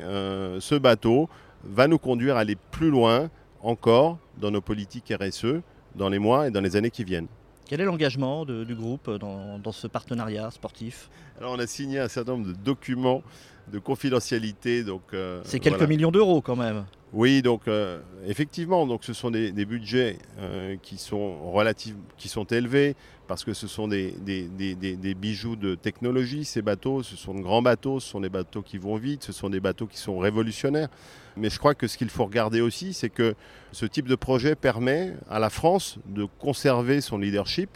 ce 0.61 0.77
bateau 0.77 1.29
va 1.65 1.89
nous 1.89 1.99
conduire 1.99 2.37
à 2.37 2.41
aller 2.41 2.57
plus 2.71 2.91
loin 2.91 3.31
encore 3.63 4.19
dans 4.41 4.53
nos 4.53 4.61
politiques 4.61 5.13
RSE 5.21 5.63
dans 5.99 6.09
les 6.09 6.19
mois 6.19 6.49
et 6.49 6.51
dans 6.51 6.63
les 6.63 6.77
années 6.77 6.91
qui 6.91 7.05
viennent. 7.05 7.27
Quel 7.67 7.83
est 7.83 7.85
l'engagement 7.85 8.47
du 8.47 8.75
groupe 8.75 9.11
dans, 9.19 9.59
dans 9.59 9.73
ce 9.73 9.87
partenariat 9.87 10.51
sportif? 10.51 11.11
Alors 11.39 11.53
on 11.53 11.59
a 11.59 11.67
signé 11.67 11.99
un 11.99 12.09
certain 12.09 12.33
nombre 12.33 12.47
de 12.47 12.53
documents 12.53 13.23
de 13.71 13.79
confidentialité. 13.79 14.83
Donc, 14.85 15.03
euh, 15.13 15.43
C'est 15.45 15.61
quelques 15.61 15.77
voilà. 15.77 15.89
millions 15.89 16.11
d'euros 16.11 16.41
quand 16.41 16.57
même. 16.57 16.87
Oui, 17.15 17.41
donc 17.41 17.69
euh, 17.69 18.01
effectivement, 18.27 18.87
donc 18.87 19.03
ce 19.03 19.15
sont 19.15 19.31
des, 19.31 19.51
budgets 19.65 20.19
euh, 20.41 20.77
qui 20.83 20.99
sont 20.99 21.51
relatifs, 21.53 21.95
qui 22.19 22.29
sont 22.29 22.45
élevés 22.45 22.97
parce 23.27 23.45
que 23.45 23.55
ce 23.55 23.67
sont 23.67 23.89
des- 23.89 24.13
des- 24.13 24.49
des 24.97 25.15
bijoux 25.15 25.57
de 25.57 25.75
technologie. 25.75 26.45
Ces 26.45 26.61
bateaux, 26.61 27.03
ce 27.03 27.17
sont 27.17 27.35
de 27.35 27.41
grands 27.41 27.63
bateaux, 27.63 27.99
ce 28.01 28.09
sont 28.09 28.21
des 28.21 28.29
bateaux 28.29 28.61
qui 28.63 28.77
vont 28.79 28.97
vite, 28.97 29.23
ce 29.25 29.33
sont 29.33 29.49
des 29.49 29.61
bateaux 29.61 29.87
qui 29.87 29.97
sont 29.99 30.19
révolutionnaires. 30.19 30.89
Mais 31.37 31.49
je 31.51 31.59
crois 31.59 31.75
que 31.75 31.87
ce 31.87 31.97
qu'il 31.97 32.11
faut 32.11 32.25
regarder 32.27 32.61
aussi, 32.61 32.93
c'est 32.93 33.11
que 33.11 33.35
ce 33.73 33.87
type 33.87 34.07
de 34.09 34.15
projet 34.15 34.55
permet 34.55 35.15
à 35.31 35.39
la 35.39 35.49
France 35.51 35.99
de 36.07 36.27
conserver 36.39 37.01
son 37.01 37.17
leadership 37.19 37.71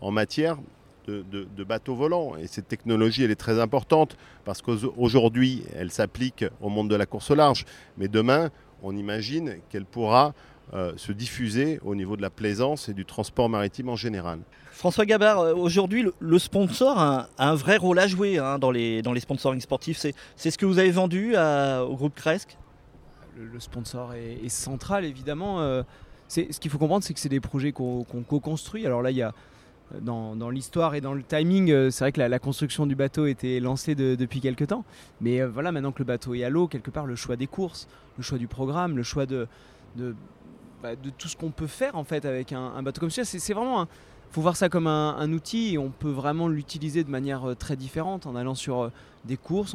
en 0.00 0.10
matière 0.10 0.56
de, 1.06 1.24
de- 1.30 1.46
de 1.56 1.64
bateaux 1.64 1.94
volants. 1.94 2.36
Et 2.36 2.46
cette 2.46 2.68
technologie, 2.68 3.24
elle 3.24 3.30
est 3.30 3.34
très 3.36 3.60
importante 3.60 4.16
parce 4.44 4.60
qu'aujourd'hui, 4.62 5.62
elle 5.74 5.90
s'applique 5.90 6.44
au 6.60 6.68
monde 6.68 6.88
de 6.90 6.96
la 6.96 7.06
course 7.06 7.30
au 7.30 7.34
large. 7.34 7.64
Mais 7.96 8.08
demain, 8.08 8.50
on 8.82 8.96
imagine 8.96 9.56
qu'elle 9.70 9.84
pourra 9.84 10.34
euh, 10.74 10.92
se 10.96 11.12
diffuser 11.12 11.80
au 11.84 11.94
niveau 11.94 12.16
de 12.16 12.22
la 12.22 12.30
plaisance 12.30 12.88
et 12.88 12.94
du 12.94 13.04
transport 13.04 13.48
maritime 13.48 13.88
en 13.88 13.96
général. 13.96 14.40
François 14.72 15.06
Gabard, 15.06 15.40
euh, 15.40 15.54
aujourd'hui, 15.54 16.02
le, 16.02 16.14
le 16.20 16.38
sponsor 16.38 16.98
a 16.98 17.20
un, 17.22 17.26
a 17.38 17.50
un 17.50 17.54
vrai 17.54 17.78
rôle 17.78 17.98
à 17.98 18.06
jouer 18.06 18.38
hein, 18.38 18.58
dans, 18.58 18.70
les, 18.70 19.02
dans 19.02 19.12
les 19.12 19.20
sponsorings 19.20 19.60
sportifs. 19.60 19.98
C'est 19.98 20.14
c'est 20.36 20.50
ce 20.50 20.58
que 20.58 20.66
vous 20.66 20.78
avez 20.78 20.90
vendu 20.90 21.34
à- 21.36 21.84
au 21.84 21.96
groupe 21.96 22.14
Cresc 22.14 22.56
le, 23.36 23.46
le 23.46 23.60
sponsor 23.60 24.12
est, 24.14 24.44
est 24.44 24.48
central 24.50 25.04
évidemment. 25.04 25.60
Euh, 25.62 25.82
c'est- 26.28 26.52
ce 26.52 26.60
qu'il 26.60 26.70
faut 26.70 26.78
comprendre, 26.78 27.02
c'est 27.02 27.14
que 27.14 27.20
c'est 27.20 27.28
des 27.30 27.40
projets 27.40 27.72
qu'on 27.72 28.04
qu'on 28.04 28.22
co-construit. 28.22 28.84
Alors 28.86 29.00
là, 29.02 29.10
il 29.10 29.16
y 29.16 29.22
a 29.22 29.32
dans, 30.00 30.50
l'histoire 30.50 30.94
et 30.94 31.00
dans 31.00 31.14
le 31.14 31.22
timing, 31.22 31.70
euh, 31.70 31.90
c'est 31.90 32.04
vrai 32.04 32.12
que 32.12 32.20
la, 32.20 32.38
construction 32.38 32.86
du 32.86 32.94
bateau 32.94 33.26
était 33.26 33.60
lancée 33.60 33.94
de- 33.94 34.14
depuis 34.14 34.40
quelques 34.40 34.66
temps. 34.66 34.84
Mais 35.20 35.40
euh, 35.40 35.48
voilà, 35.48 35.72
maintenant 35.72 35.92
que 35.92 36.00
le 36.00 36.04
bateau 36.04 36.34
est 36.34 36.44
à 36.44 36.50
l'eau, 36.50 36.68
quelque 36.68 36.90
part, 36.90 37.06
le 37.06 37.16
choix 37.16 37.36
des 37.36 37.46
courses, 37.46 37.88
le 38.16 38.22
choix 38.22 38.38
du 38.38 38.48
programme, 38.48 38.96
le 38.96 39.02
choix 39.02 39.26
de, 39.26 39.48
bah, 40.82 40.90
tout 40.96 41.28
ce 41.28 41.36
qu'on 41.36 41.50
peut 41.50 41.66
faire 41.66 41.96
en 41.96 42.04
fait 42.04 42.24
avec 42.24 42.52
un, 42.52 42.82
bateau 42.82 43.00
comme 43.00 43.10
celui-là, 43.10 43.38
c'est 43.40 43.54
vraiment 43.54 43.86
faut 44.30 44.42
voir 44.42 44.56
ça 44.56 44.68
comme 44.68 44.86
un, 44.86 45.32
outil 45.32 45.74
et 45.74 45.78
on 45.78 45.88
peut 45.88 46.10
vraiment 46.10 46.48
l'utiliser 46.48 47.02
de 47.02 47.10
manière 47.10 47.48
euh, 47.48 47.54
très 47.54 47.76
différente 47.76 48.26
en 48.26 48.36
allant 48.36 48.54
sur 48.54 48.90
des 49.24 49.38
courses, 49.38 49.74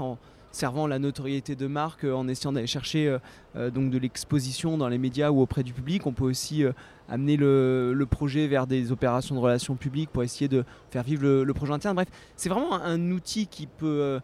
servant 0.54 0.88
la 0.88 1.00
notoriété 1.00 1.56
de 1.56 1.68
marque, 1.68 2.06
euh, 2.06 2.14
en 2.14 2.28
essayant 2.28 2.54
d'aller 2.54 2.68
chercher 2.68 3.08
euh, 3.08 3.18
euh, 3.56 3.72
donc 3.72 3.90
de 3.90 3.98
l'exposition 3.98 4.78
dans 4.78 4.88
les 4.88 5.00
médias 5.00 5.32
ou 5.32 5.42
auprès 5.42 5.64
du 5.64 5.74
public. 5.74 6.06
On 6.06 6.14
peut 6.14 6.24
aussi 6.24 6.64
amener 7.10 7.36
le, 7.36 8.06
projet 8.10 8.48
vers 8.48 8.68
des 8.68 8.92
opérations 8.92 9.36
de 9.36 9.40
relations 9.40 9.76
publiques 9.76 10.12
pour 10.12 10.24
essayer 10.24 10.48
de 10.48 10.64
faire 10.92 11.04
vivre 11.04 11.28
le, 11.44 11.54
projet 11.54 11.74
interne. 11.74 11.96
Bref, 11.96 12.08
c'est 12.36 12.50
vraiment 12.50 12.74
un, 12.74 13.12
outil 13.12 13.48
qui 13.48 13.68
peut 13.68 14.20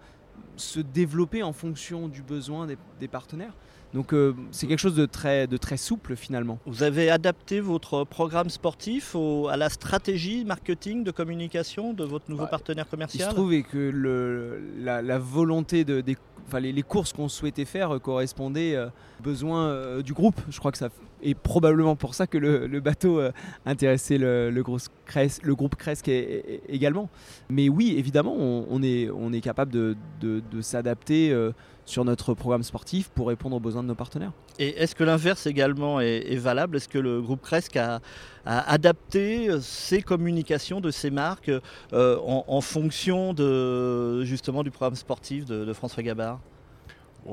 se 0.55 0.79
développer 0.79 1.41
en 1.43 1.53
fonction 1.53 2.07
du 2.07 2.21
besoin 2.21 2.67
des 2.99 3.07
partenaires. 3.07 3.53
Donc 3.93 4.13
euh, 4.13 4.33
c'est 4.51 4.67
quelque 4.67 4.79
chose 4.79 4.95
de 4.95 5.05
très, 5.05 5.47
de 5.47 5.57
très 5.57 5.77
souple 5.77 6.15
finalement. 6.15 6.59
Vous 6.65 6.83
avez 6.83 7.09
adapté 7.09 7.59
votre 7.59 8.03
programme 8.03 8.49
sportif 8.49 9.15
au- 9.15 9.47
à 9.47 9.57
la 9.57 9.69
stratégie 9.69 10.45
marketing 10.45 11.03
de 11.03 11.11
communication 11.11 11.93
de 11.93 12.03
votre 12.03 12.29
nouveau 12.29 12.43
Ouais. 12.43 12.49
partenaire 12.49 12.85
Il 12.85 12.87
se 12.87 12.91
commercial 12.91 13.33
trouvait 13.33 13.63
que 13.63 13.77
le, 13.77 14.61
la, 14.79 15.01
la 15.01 15.17
volonté 15.17 15.85
de, 15.85 16.01
des, 16.01 16.17
enfin, 16.47 16.59
les, 16.59 16.71
les 16.71 16.83
courses 16.83 17.13
qu'on 17.13 17.29
souhaitait 17.29 17.65
faire 17.65 17.95
euh, 17.95 17.99
correspondaient 17.99 18.75
euh, 18.75 18.87
aux 19.19 19.23
besoins 19.23 20.01
du 20.01 20.13
groupe. 20.13 20.39
Je 20.49 20.59
crois 20.59 20.71
que 20.71 20.77
ça 20.77 20.89
est 21.23 21.35
probablement 21.35 21.95
pour 21.95 22.15
ça 22.15 22.27
que 22.27 22.37
le, 22.37 22.79
bateau 22.79 23.19
euh, 23.19 23.31
intéressait 23.65 24.17
le, 24.17 24.61
groupe 24.61 25.75
é- 26.07 26.61
également. 26.67 27.09
Mais 27.49 27.69
oui, 27.69 27.95
évidemment, 27.97 28.35
on, 28.37 28.81
est, 28.81 29.41
capable 29.41 29.71
de, 29.71 30.61
s'adapter 30.61 31.31
euh, 31.31 31.51
sur 31.85 32.05
notre 32.05 32.33
programme 32.33 32.63
sportif 32.63 33.09
pour 33.09 33.27
répondre 33.27 33.55
aux 33.55 33.59
besoins 33.59 33.83
de 33.83 33.87
nos 33.87 33.95
partenaires. 33.95 34.31
Et 34.59 34.69
est-ce 34.81 34.95
que 34.95 35.03
l'inverse 35.03 35.47
également 35.47 35.99
est, 36.01 36.35
valable? 36.35 36.77
Est-ce 36.77 36.89
que 36.89 36.99
le 36.99 37.21
groupe 37.21 37.41
Cresc 37.41 37.75
a, 37.77 38.01
adapté 38.45 39.49
euh, 39.49 39.59
ses 39.59 40.01
communications 40.01 40.81
de 40.81 40.91
ses 40.91 41.11
marques 41.11 41.51
en, 41.93 42.43
en 42.47 42.61
fonction 42.61 43.33
de, 43.33 44.23
justement 44.23 44.63
du 44.63 44.71
programme 44.71 44.95
sportif 44.95 45.45
de, 45.45 45.65
de 45.65 45.73
François 45.73 46.03
Gabard? 46.03 46.39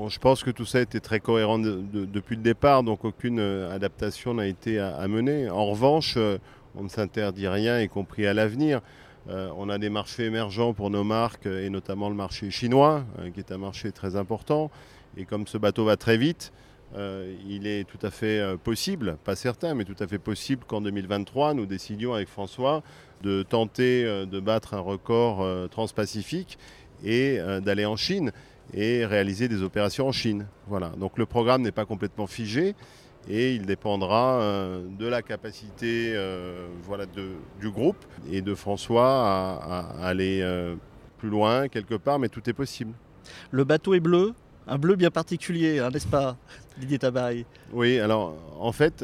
Je 0.09 0.19
pense 0.19 0.43
que 0.43 0.51
tout 0.51 0.65
ça 0.65 0.81
était 0.81 0.99
très 0.99 1.19
cohérent 1.19 1.59
de- 1.59 1.81
de- 1.91 2.05
depuis 2.05 2.35
le 2.35 2.41
départ, 2.41 2.83
donc 2.83 3.03
aucune 3.05 3.39
euh, 3.39 3.73
adaptation 3.73 4.33
n'a 4.35 4.45
été 4.47 4.79
à, 4.79 4.95
à 4.95 5.07
mener. 5.07 5.49
En 5.49 5.65
revanche, 5.65 6.15
euh, 6.17 6.37
on 6.75 6.83
ne 6.83 6.89
s'interdit 6.89 7.47
rien, 7.47 7.79
y 7.81 7.87
compris 7.89 8.27
à 8.27 8.33
l'avenir. 8.33 8.81
Euh, 9.29 9.49
on 9.57 9.69
a 9.69 9.77
des 9.77 9.89
marchés 9.89 10.25
émergents 10.25 10.73
pour 10.73 10.89
nos 10.89 11.03
marques, 11.03 11.47
euh, 11.47 11.65
et 11.65 11.69
notamment 11.69 12.09
le 12.09 12.15
marché 12.15 12.51
chinois, 12.51 13.03
euh, 13.19 13.29
qui 13.31 13.39
est 13.39 13.51
un 13.51 13.57
marché 13.57 13.91
très 13.91 14.15
important. 14.15 14.69
Et 15.17 15.25
comme 15.25 15.47
ce 15.47 15.57
bateau 15.57 15.85
va 15.85 15.97
très 15.97 16.17
vite, 16.17 16.53
euh, 16.95 17.33
il 17.49 17.65
est 17.65 17.83
tout 17.85 17.97
à 18.05 18.11
fait 18.11 18.39
euh, 18.39 18.55
possible, 18.55 19.17
pas 19.25 19.35
certain, 19.35 19.73
mais 19.73 19.83
tout 19.83 19.95
à 19.99 20.07
fait 20.07 20.19
possible 20.19 20.63
qu'en 20.67 20.79
2023, 20.81 21.53
nous 21.55 21.65
décidions 21.65 22.13
avec 22.13 22.27
François 22.29 22.83
de 23.23 23.41
tenter 23.41 24.05
euh, 24.05 24.25
de 24.25 24.39
battre 24.39 24.73
un 24.75 24.79
record 24.79 25.41
euh, 25.41 25.67
transpacifique 25.67 26.57
et 27.03 27.37
euh, 27.39 27.59
d'aller 27.59 27.85
en 27.85 27.95
Chine 27.97 28.31
et 28.73 29.05
réaliser 29.05 29.47
des 29.47 29.63
opérations 29.63 30.07
en 30.07 30.11
Chine. 30.11 30.47
Voilà. 30.67 30.89
Donc 30.97 31.17
le 31.17 31.25
programme 31.25 31.61
n'est 31.61 31.71
pas 31.71 31.85
complètement 31.85 32.27
figé 32.27 32.75
et 33.29 33.53
il 33.55 33.65
dépendra 33.65 34.39
euh, 34.41 34.85
de 34.97 35.05
la 35.05 35.21
capacité 35.21 36.13
euh, 36.15 36.67
voilà, 36.83 37.05
de- 37.05 37.35
du 37.59 37.69
groupe 37.69 37.97
et 38.31 38.41
de 38.41 38.55
François 38.55 39.05
à, 39.07 39.95
à 40.01 40.07
aller 40.07 40.39
euh, 40.41 40.75
plus 41.17 41.29
loin 41.29 41.67
quelque 41.67 41.95
part, 41.95 42.19
mais 42.19 42.29
tout 42.29 42.49
est 42.49 42.53
possible. 42.53 42.93
Le 43.51 43.63
bateau 43.63 43.93
est 43.93 43.99
bleu, 43.99 44.33
un 44.67 44.77
bleu 44.77 44.95
bien 44.95 45.11
particulier, 45.11 45.79
hein, 45.79 45.89
n'est-ce 45.91 46.07
pas 46.07 46.37
Didier 46.77 46.99
Tabaye? 46.99 47.45
Oui, 47.73 47.99
alors 47.99 48.35
en 48.59 48.71
fait, 48.71 49.03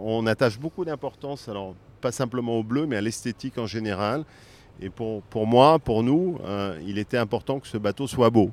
on 0.00 0.26
attache 0.26 0.58
beaucoup 0.58 0.84
d'importance, 0.84 1.48
alors 1.48 1.74
pas 2.00 2.12
simplement 2.12 2.56
au 2.58 2.62
bleu, 2.62 2.86
mais 2.86 2.96
à 2.96 3.00
l'esthétique 3.00 3.58
en 3.58 3.66
général. 3.66 4.24
Et 4.80 4.90
pour, 4.90 5.22
pour 5.22 5.46
moi, 5.46 5.78
pour 5.78 6.02
nous, 6.02 6.38
euh, 6.44 6.78
il 6.86 6.98
était 6.98 7.16
important 7.18 7.58
que 7.60 7.66
ce 7.66 7.78
bateau 7.78 8.06
soit 8.06 8.30
beau. 8.30 8.50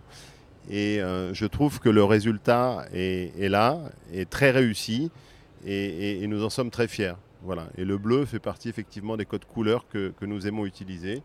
Et 0.70 1.00
euh, 1.02 1.34
je 1.34 1.46
trouve 1.46 1.80
que 1.80 1.90
le 1.90 2.04
résultat 2.04 2.86
est, 2.94 3.32
est 3.40 3.50
là, 3.50 3.80
est 4.14 4.28
très 4.30 4.50
réussi, 4.52 5.12
et, 5.66 5.74
et- 5.74 6.24
et 6.24 6.28
nous 6.28 6.44
en 6.44 6.50
sommes 6.50 6.72
très 6.72 6.88
fiers. 6.88 7.14
Voilà. 7.44 7.68
Et 7.78 7.86
le 7.86 7.98
bleu 8.00 8.26
fait 8.26 8.40
partie 8.40 8.70
effectivement 8.70 9.18
des 9.18 9.26
codes 9.26 9.46
couleurs 9.46 9.86
que, 9.88 10.12
que 10.20 10.26
nous 10.26 10.48
aimons 10.48 10.66
utiliser. 10.66 11.22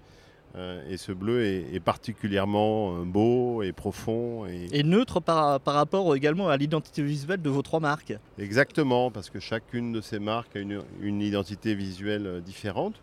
Euh, 0.57 0.83
et 0.90 0.97
ce 0.97 1.12
bleu 1.12 1.45
est, 1.45 1.64
est 1.75 1.80
particulièrement 1.80 3.04
beau 3.04 3.62
et 3.62 3.73
profond. 3.73 4.45
Et... 4.47 4.66
Et 4.73 4.83
neutre 4.83 5.21
par, 5.21 5.61
par 5.61 5.75
rapport 5.75 6.14
également 6.14 6.49
à 6.49 6.57
l'identité 6.57 7.02
visuelle 7.02 7.40
de 7.40 7.49
vos 7.49 7.62
trois 7.62 7.80
marques. 7.80 8.12
Exactement, 8.38 9.11
parce 9.11 9.30
que 9.30 9.38
chacune 9.40 9.92
de 9.92 10.00
ces 10.00 10.19
marques 10.19 10.57
a 10.57 10.59
une, 10.59 10.83
une 11.00 11.23
identité 11.23 11.75
visuelle 11.75 12.42
différente. 12.45 13.00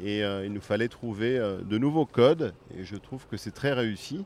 Et 0.00 0.22
euh, 0.24 0.44
il 0.46 0.52
nous 0.52 0.60
fallait 0.60 0.88
trouver 0.88 1.38
euh, 1.38 1.58
de 1.62 1.78
nouveaux 1.78 2.06
codes. 2.06 2.54
Et 2.76 2.84
je 2.84 2.96
trouve 2.96 3.26
que 3.26 3.36
c'est 3.36 3.50
très 3.50 3.72
réussi. 3.72 4.24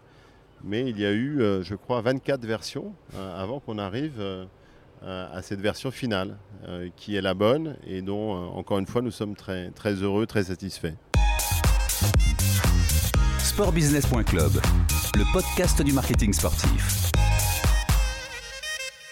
Mais 0.64 0.88
il 0.88 0.98
y 0.98 1.06
a 1.06 1.12
eu, 1.12 1.40
euh, 1.40 1.62
je 1.62 1.74
crois, 1.74 2.00
24 2.00 2.44
versions 2.44 2.94
euh, 3.14 3.42
avant 3.42 3.60
qu'on 3.60 3.78
arrive 3.78 4.14
euh, 4.18 4.46
à 5.02 5.42
cette 5.42 5.60
version 5.60 5.90
finale, 5.90 6.38
euh, 6.66 6.88
qui 6.96 7.16
est 7.16 7.20
la 7.20 7.34
bonne 7.34 7.76
et 7.86 8.00
dont, 8.00 8.34
euh, 8.34 8.46
encore 8.58 8.78
une 8.78 8.86
fois, 8.86 9.02
nous 9.02 9.10
sommes 9.10 9.36
très, 9.36 9.70
très 9.72 9.92
heureux, 9.92 10.26
très 10.26 10.44
satisfaits. 10.44 10.94
Sportbusiness.club, 13.38 14.52
le 15.14 15.32
podcast 15.32 15.82
du 15.82 15.92
marketing 15.92 16.32
sportif. 16.32 17.10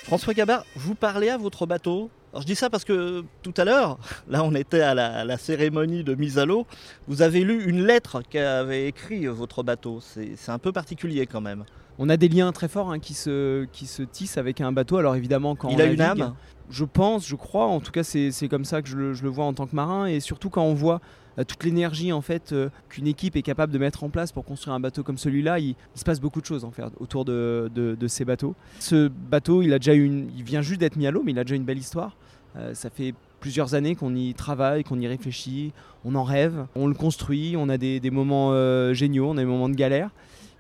François 0.05 0.35
Gabard, 0.35 0.65
vous 0.75 0.95
parlez 0.95 1.29
à 1.29 1.37
votre 1.37 1.67
bateau? 1.67 2.11
Alors 2.35 2.43
je 2.43 2.49
dis 2.49 2.57
ça 2.57 2.69
parce 2.69 2.83
que 2.83 3.25
tout 3.43 3.55
à 3.57 3.65
l'heure, 3.65 3.97
là 4.29 4.43
on 4.43 4.57
était 4.57 4.81
à 4.81 4.93
la, 4.93 5.19
à 5.19 5.25
la 5.25 5.39
cérémonie 5.39 6.03
de 6.03 6.17
mise 6.17 6.37
à 6.37 6.45
l'eau, 6.45 6.67
vous 7.07 7.23
avez 7.23 7.45
lu 7.45 7.65
une 7.65 7.87
lettre 7.87 8.23
qu'avait 8.29 8.89
écrit 8.89 9.27
votre 9.27 9.63
bateau. 9.63 10.01
C'est 10.01 10.51
un 10.51 10.59
peu 10.59 10.73
particulier 10.73 11.29
quand 11.29 11.41
même. 11.41 11.65
On 11.97 12.09
a 12.09 12.17
des 12.17 12.29
liens 12.29 12.51
très 12.51 12.67
forts 12.67 12.91
hein, 12.91 12.99
qui, 12.99 13.15
se, 13.15 13.67
qui 13.67 13.87
se 13.87 14.03
tissent 14.03 14.37
avec 14.37 14.61
un 14.61 14.73
bateau. 14.73 14.97
Alors 14.97 15.15
évidemment, 15.15 15.55
quand 15.55 15.69
Il 15.69 15.77
on 15.77 15.79
a 15.79 15.85
une 15.85 16.01
âme 16.01 16.35
Je 16.71 16.85
pense, 16.85 17.25
je 17.25 17.37
crois, 17.37 17.67
en 17.67 17.79
tout 17.79 17.93
cas 17.93 18.03
c'est 18.03 18.49
comme 18.51 18.65
ça 18.65 18.83
que 18.83 18.89
je 18.89 18.97
le, 18.97 19.15
je 19.15 19.23
le 19.23 19.29
vois 19.29 19.45
en 19.45 19.55
tant 19.55 19.69
que 19.69 19.77
marin 19.77 20.07
et 20.07 20.19
surtout 20.19 20.51
quand 20.51 20.65
on 20.65 20.75
voit 20.75 21.01
toute 21.43 21.65
l'énergie 21.65 22.13
en 22.13 22.21
fait 22.21 22.53
euh, 22.53 22.69
qu'une 22.89 23.09
équipe 23.09 23.35
est 23.35 23.43
capable 23.43 23.73
de 23.73 23.79
mettre 23.79 24.05
en 24.05 24.11
place 24.11 24.31
pour 24.31 24.45
construire 24.45 24.75
un 24.75 24.81
bateau 24.81 25.03
comme 25.03 25.19
celui-là, 25.19 25.59
il, 25.59 25.75
se 25.95 26.05
passe 26.05 26.21
beaucoup 26.21 26.41
de 26.41 26.47
choses 26.47 26.65
en 26.65 26.71
fait 26.71 26.85
autour 27.01 27.25
de, 27.25 27.97
ces 28.07 28.25
bateaux. 28.25 28.55
Ce 28.79 29.09
bateau, 29.09 29.63
il 29.63 29.73
a 29.73 29.79
déjà 29.79 29.95
une, 29.95 30.29
il 30.37 30.45
vient 30.45 30.63
juste 30.63 30.81
d'être 30.81 30.97
mis 30.97 31.07
à 31.07 31.11
l'eau, 31.11 31.23
mais 31.25 31.33
il 31.33 31.39
a 31.39 31.45
déjà 31.45 31.57
une 31.57 31.65
belle 31.65 31.79
histoire. 31.79 32.17
Euh, 32.57 32.73
ça 32.75 32.89
fait 32.89 33.15
plusieurs 33.41 33.75
années 33.75 33.97
qu'on 33.97 34.15
y 34.15 34.33
travaille, 34.35 34.85
qu'on 34.85 35.01
y 35.01 35.07
réfléchit, 35.09 35.73
on 36.05 36.15
en 36.15 36.23
rêve, 36.23 36.67
on 36.77 36.87
le 36.87 36.95
construit, 36.95 37.57
on 37.59 37.69
a 37.69 37.77
des, 37.77 38.01
moments 38.11 38.53
euh, 38.53 38.95
géniaux, 38.95 39.31
on 39.31 39.37
a 39.37 39.41
des 39.41 39.45
moments 39.45 39.69
de 39.69 39.75
galère. 39.75 40.11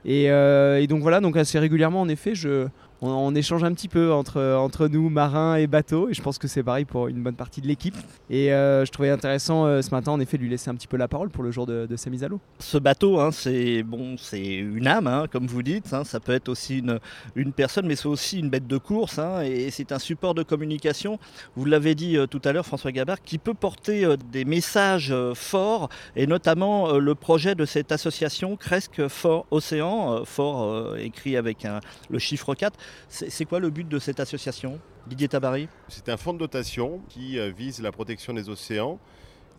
Et, 0.04 0.30
euh, 0.30 0.82
et 0.82 0.86
donc 0.86 1.00
voilà, 1.00 1.20
donc 1.20 1.36
assez 1.36 1.58
régulièrement 1.58 2.00
en 2.02 2.08
effet, 2.08 2.34
je, 2.34 2.66
on, 3.04 3.34
échange 3.34 3.64
un 3.64 3.72
petit 3.74 3.88
peu 3.88 4.12
entre, 4.12 4.40
entre 4.54 4.88
nous, 4.88 5.10
marins 5.10 5.56
et 5.56 5.66
bateaux, 5.66 6.08
et 6.08 6.14
je 6.14 6.22
pense 6.22 6.38
que 6.38 6.48
c'est 6.48 6.62
pareil 6.62 6.84
pour 6.84 7.08
une 7.08 7.22
bonne 7.22 7.34
partie 7.34 7.60
de 7.60 7.66
l'équipe. 7.66 7.96
Et 8.30 8.52
euh, 8.52 8.84
je 8.84 8.90
trouvais 8.90 9.10
intéressant 9.10 9.66
euh, 9.66 9.82
ce 9.82 9.90
matin 9.90 10.12
en 10.12 10.20
effet 10.20 10.36
de 10.38 10.42
lui 10.42 10.48
laisser 10.50 10.70
un 10.70 10.74
petit 10.74 10.86
peu 10.86 10.96
la 10.96 11.08
parole 11.08 11.30
pour 11.30 11.44
le 11.44 11.50
jour 11.50 11.66
de, 11.66 11.88
sa 11.96 12.10
mise 12.10 12.24
à 12.24 12.28
l'eau. 12.28 12.40
Ce 12.58 12.78
bateau, 12.78 13.20
hein, 13.20 13.30
c'est 13.32 13.82
bon, 13.82 14.16
une 14.32 14.86
âme, 14.86 15.06
hein, 15.06 15.26
comme 15.30 15.46
vous 15.46 15.62
dites. 15.62 15.92
hein. 15.92 16.04
ça 16.04 16.20
peut 16.20 16.32
être 16.32 16.48
aussi 16.48 16.78
une, 16.78 16.98
une 17.36 17.52
personne, 17.52 17.86
mais 17.86 17.96
c'est 17.96 18.08
aussi 18.08 18.38
une 18.38 18.48
bête 18.48 18.66
de 18.66 18.78
course. 18.78 19.18
hein, 19.18 19.42
et 19.42 19.70
c'est 19.70 19.92
un 19.92 19.98
support 19.98 20.34
de 20.34 20.42
communication. 20.42 21.18
Vous 21.56 21.64
l'avez 21.64 21.94
dit 21.94 22.16
euh, 22.16 22.26
tout 22.26 22.40
à 22.44 22.52
l'heure, 22.52 22.66
François 22.66 22.92
Gabard, 22.92 23.22
qui 23.22 23.38
peut 23.38 23.54
porter 23.54 24.06
des 24.32 24.44
messages 24.44 25.14
forts, 25.34 25.88
et 26.16 26.26
notamment 26.26 26.98
le 26.98 27.14
projet 27.14 27.54
de 27.54 27.64
cette 27.64 27.92
association 27.92 28.56
Cresque 28.56 29.08
Fort 29.08 29.46
Océan, 29.50 30.24
fort 30.24 30.96
écrit 30.96 31.36
avec 31.36 31.66
le 32.10 32.18
chiffre 32.18 32.54
4. 32.54 32.78
C'est 33.08 33.44
quoi 33.44 33.60
le 33.60 33.70
but 33.70 33.88
de 33.88 33.98
cette 33.98 34.20
association, 34.20 34.78
Didier 35.06 35.28
Tabary? 35.28 35.68
C'est 35.88 36.08
un 36.08 36.16
fonds 36.16 36.32
de 36.32 36.38
dotation 36.38 37.00
qui 37.08 37.38
euh, 37.38 37.50
vise 37.56 37.80
la 37.80 37.92
protection 37.92 38.32
des 38.32 38.48
océans. 38.48 38.98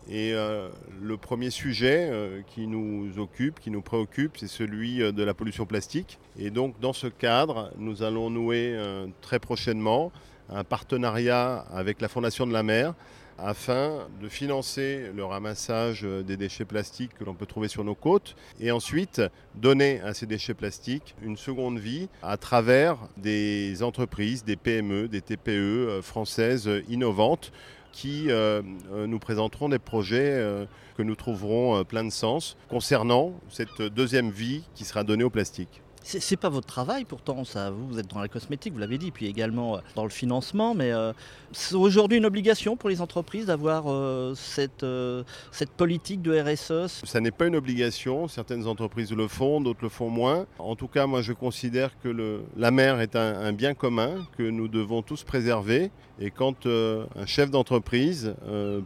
Et 0.08 0.34
euh, 0.34 0.68
le 1.02 1.16
premier 1.16 1.50
sujet 1.50 2.08
euh, 2.10 2.42
qui 2.46 2.68
nous 2.68 3.18
occupe, 3.18 3.58
qui 3.58 3.70
nous 3.70 3.82
préoccupe, 3.82 4.36
c'est 4.36 4.46
celui 4.46 4.98
de 4.98 5.22
la 5.22 5.34
pollution 5.34 5.66
plastique. 5.66 6.18
Et 6.38 6.50
donc 6.50 6.78
dans 6.80 6.92
ce 6.92 7.08
cadre, 7.08 7.72
nous 7.78 8.02
allons 8.02 8.30
nouer 8.30 8.78
très 9.20 9.38
prochainement 9.40 10.12
un 10.48 10.62
partenariat 10.62 11.66
avec 11.72 12.00
la 12.00 12.08
Fondation 12.08 12.46
de 12.46 12.52
la 12.52 12.62
mer 12.62 12.94
afin 13.38 14.08
de 14.20 14.28
financer 14.28 15.10
le 15.14 15.24
ramassage 15.24 16.04
euh, 16.04 16.22
des 16.22 16.36
déchets 16.36 16.64
plastiques 16.64 17.12
que 17.18 17.24
l'on 17.24 17.34
peut 17.34 17.46
trouver 17.46 17.68
sur 17.68 17.84
nos 17.84 17.94
côtes 17.94 18.36
et 18.60 18.70
ensuite 18.70 19.22
donner 19.54 20.00
à 20.00 20.14
ces 20.14 20.26
déchets 20.26 20.54
plastiques 20.54 21.14
une 21.22 21.36
seconde 21.36 21.78
vie 21.78 22.08
à 22.22 22.36
travers 22.36 22.96
des 23.16 23.82
entreprises, 23.82 24.44
des 24.44 24.56
PME, 24.56 25.08
des 25.08 25.20
TPE 25.20 25.48
euh, 25.48 26.02
françaises 26.02 26.68
euh, 26.68 26.82
innovantes 26.88 27.52
qui 27.92 28.28
nous 28.28 29.18
présenteront 29.18 29.70
des 29.70 29.78
projets 29.78 30.66
que 30.98 31.02
nous 31.02 31.14
trouverons 31.14 31.82
plein 31.84 32.04
de 32.04 32.10
sens 32.10 32.58
concernant 32.68 33.32
cette 33.48 33.80
deuxième 33.80 34.28
vie 34.28 34.64
qui 34.74 34.84
sera 34.84 35.02
donnée 35.02 35.24
au 35.24 35.30
plastique. 35.30 35.80
C'est 36.08 36.36
pas 36.36 36.50
votre 36.50 36.68
travail 36.68 37.04
pourtant, 37.04 37.44
ça. 37.44 37.70
Vous, 37.70 37.98
êtes 37.98 38.06
dans 38.06 38.20
la 38.20 38.28
cosmétique, 38.28 38.72
vous 38.72 38.78
l'avez 38.78 38.96
dit, 38.96 39.10
puis 39.10 39.26
également 39.26 39.74
euh, 39.76 39.80
dans 39.96 40.04
le 40.04 40.10
financement, 40.10 40.72
mais 40.72 40.92
euh, 40.92 41.12
c'est 41.50 41.74
aujourd'hui 41.74 42.18
une 42.18 42.26
obligation 42.26 42.76
pour 42.76 42.88
les 42.88 43.00
entreprises 43.00 43.46
d'avoir 43.46 43.86
euh, 43.88 44.32
cette, 44.36 44.86
cette 45.50 45.70
politique 45.70 46.22
de 46.22 46.40
RSE. 46.40 47.02
Ça 47.04 47.20
n'est 47.20 47.32
pas 47.32 47.48
une 47.48 47.56
obligation. 47.56 48.28
Certaines 48.28 48.68
entreprises 48.68 49.12
le 49.12 49.26
font, 49.26 49.60
d'autres 49.60 49.82
le 49.82 49.88
font 49.88 50.08
moins. 50.08 50.46
En 50.60 50.76
tout 50.76 50.86
cas, 50.86 51.06
moi, 51.06 51.22
je 51.22 51.32
considère 51.32 51.90
que 52.00 52.40
la 52.56 52.70
mer 52.70 53.00
est 53.00 53.16
un, 53.16 53.52
bien 53.52 53.74
commun 53.74 54.26
que 54.38 54.44
nous 54.44 54.68
devons 54.68 55.02
tous 55.02 55.24
préserver. 55.24 55.90
Et 56.20 56.30
quand 56.30 56.66
un 56.66 57.26
chef 57.26 57.50
d'entreprise 57.50 58.34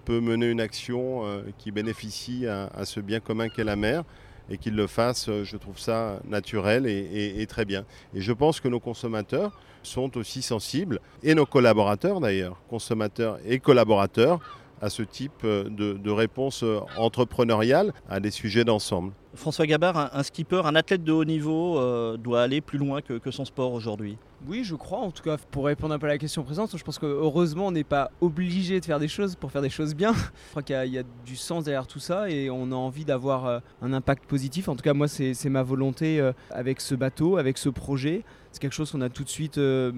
peut 0.04 0.20
mener 0.20 0.46
une 0.46 0.60
action 0.60 1.22
qui 1.58 1.70
bénéficie 1.70 2.46
à 2.46 2.84
ce 2.84 3.00
bien 3.00 3.20
commun 3.20 3.48
qu'est 3.48 3.64
la 3.64 3.76
mer, 3.76 4.04
et 4.50 4.58
qu'il 4.58 4.74
le 4.74 4.86
fasse, 4.86 5.28
euh, 5.28 5.44
je 5.44 5.56
trouve 5.56 5.78
ça 5.78 6.20
naturel 6.28 6.86
et, 6.86 7.46
très 7.46 7.64
bien. 7.64 7.84
Et 8.14 8.20
je 8.20 8.32
pense 8.32 8.60
que 8.60 8.68
nos 8.68 8.80
consommateurs 8.80 9.58
sont 9.82 10.18
aussi 10.18 10.42
sensibles, 10.42 11.00
et 11.22 11.34
nos 11.34 11.46
collaborateurs 11.46 12.20
d'ailleurs, 12.20 12.60
consommateurs 12.68 13.38
et 13.46 13.58
collaborateurs, 13.60 14.40
à 14.82 14.90
ce 14.90 15.02
type 15.02 15.44
euh, 15.44 15.64
de, 15.64 15.92
de 15.92 16.10
réponse 16.10 16.62
euh, 16.62 16.80
entrepreneuriale 16.96 17.92
à 18.08 18.18
des 18.18 18.30
sujets 18.30 18.64
d'ensemble. 18.64 19.12
François 19.34 19.66
Gabard, 19.66 20.10
un, 20.12 20.22
skipper, 20.22 20.62
un 20.64 20.74
athlète 20.74 21.04
de 21.04 21.12
haut 21.12 21.24
niveau 21.24 22.16
doit 22.16 22.42
aller 22.42 22.60
plus 22.60 22.78
loin 22.78 23.00
que, 23.00 23.30
son 23.30 23.44
sport 23.44 23.72
aujourd'hui 23.72 24.18
oui, 24.48 24.64
je 24.64 24.74
crois. 24.74 24.98
En 24.98 25.10
tout 25.10 25.22
cas, 25.22 25.36
pour 25.50 25.66
répondre 25.66 25.94
un 25.94 25.98
peu 25.98 26.06
à 26.06 26.10
la 26.10 26.18
question 26.18 26.42
présente, 26.42 26.76
je 26.76 26.82
pense 26.82 26.98
que 26.98 27.06
heureusement, 27.06 27.66
on 27.66 27.72
n'est 27.72 27.84
pas 27.84 28.10
obligé 28.20 28.80
de 28.80 28.84
faire 28.84 28.98
des 28.98 29.08
choses 29.08 29.36
pour 29.36 29.50
faire 29.50 29.60
des 29.60 29.70
choses 29.70 29.94
bien. 29.94 30.12
je 30.14 30.50
crois 30.50 30.62
qu'il 30.62 30.92
y, 30.92 30.98
a 30.98 31.02
du 31.24 31.36
sens 31.36 31.64
derrière 31.64 31.86
tout 31.86 31.98
ça 31.98 32.30
et 32.30 32.48
on 32.48 32.72
a 32.72 32.74
envie 32.74 33.04
d'avoir 33.04 33.46
euh, 33.46 33.58
un 33.82 33.92
impact 33.92 34.24
positif. 34.24 34.68
En 34.68 34.76
tout 34.76 34.82
cas, 34.82 34.94
moi, 34.94 35.08
c'est 35.08 35.48
ma 35.50 35.62
volonté 35.62 36.20
euh, 36.20 36.32
avec 36.50 36.80
ce 36.80 36.94
bateau, 36.94 37.36
avec 37.36 37.58
ce 37.58 37.68
projet. 37.68 38.24
C'est 38.52 38.60
quelque 38.60 38.74
chose 38.74 38.90
qu'on 38.90 39.02
a 39.02 39.10
tout 39.10 39.24
de 39.24 39.28
suite 39.28 39.58
euh, 39.58 39.92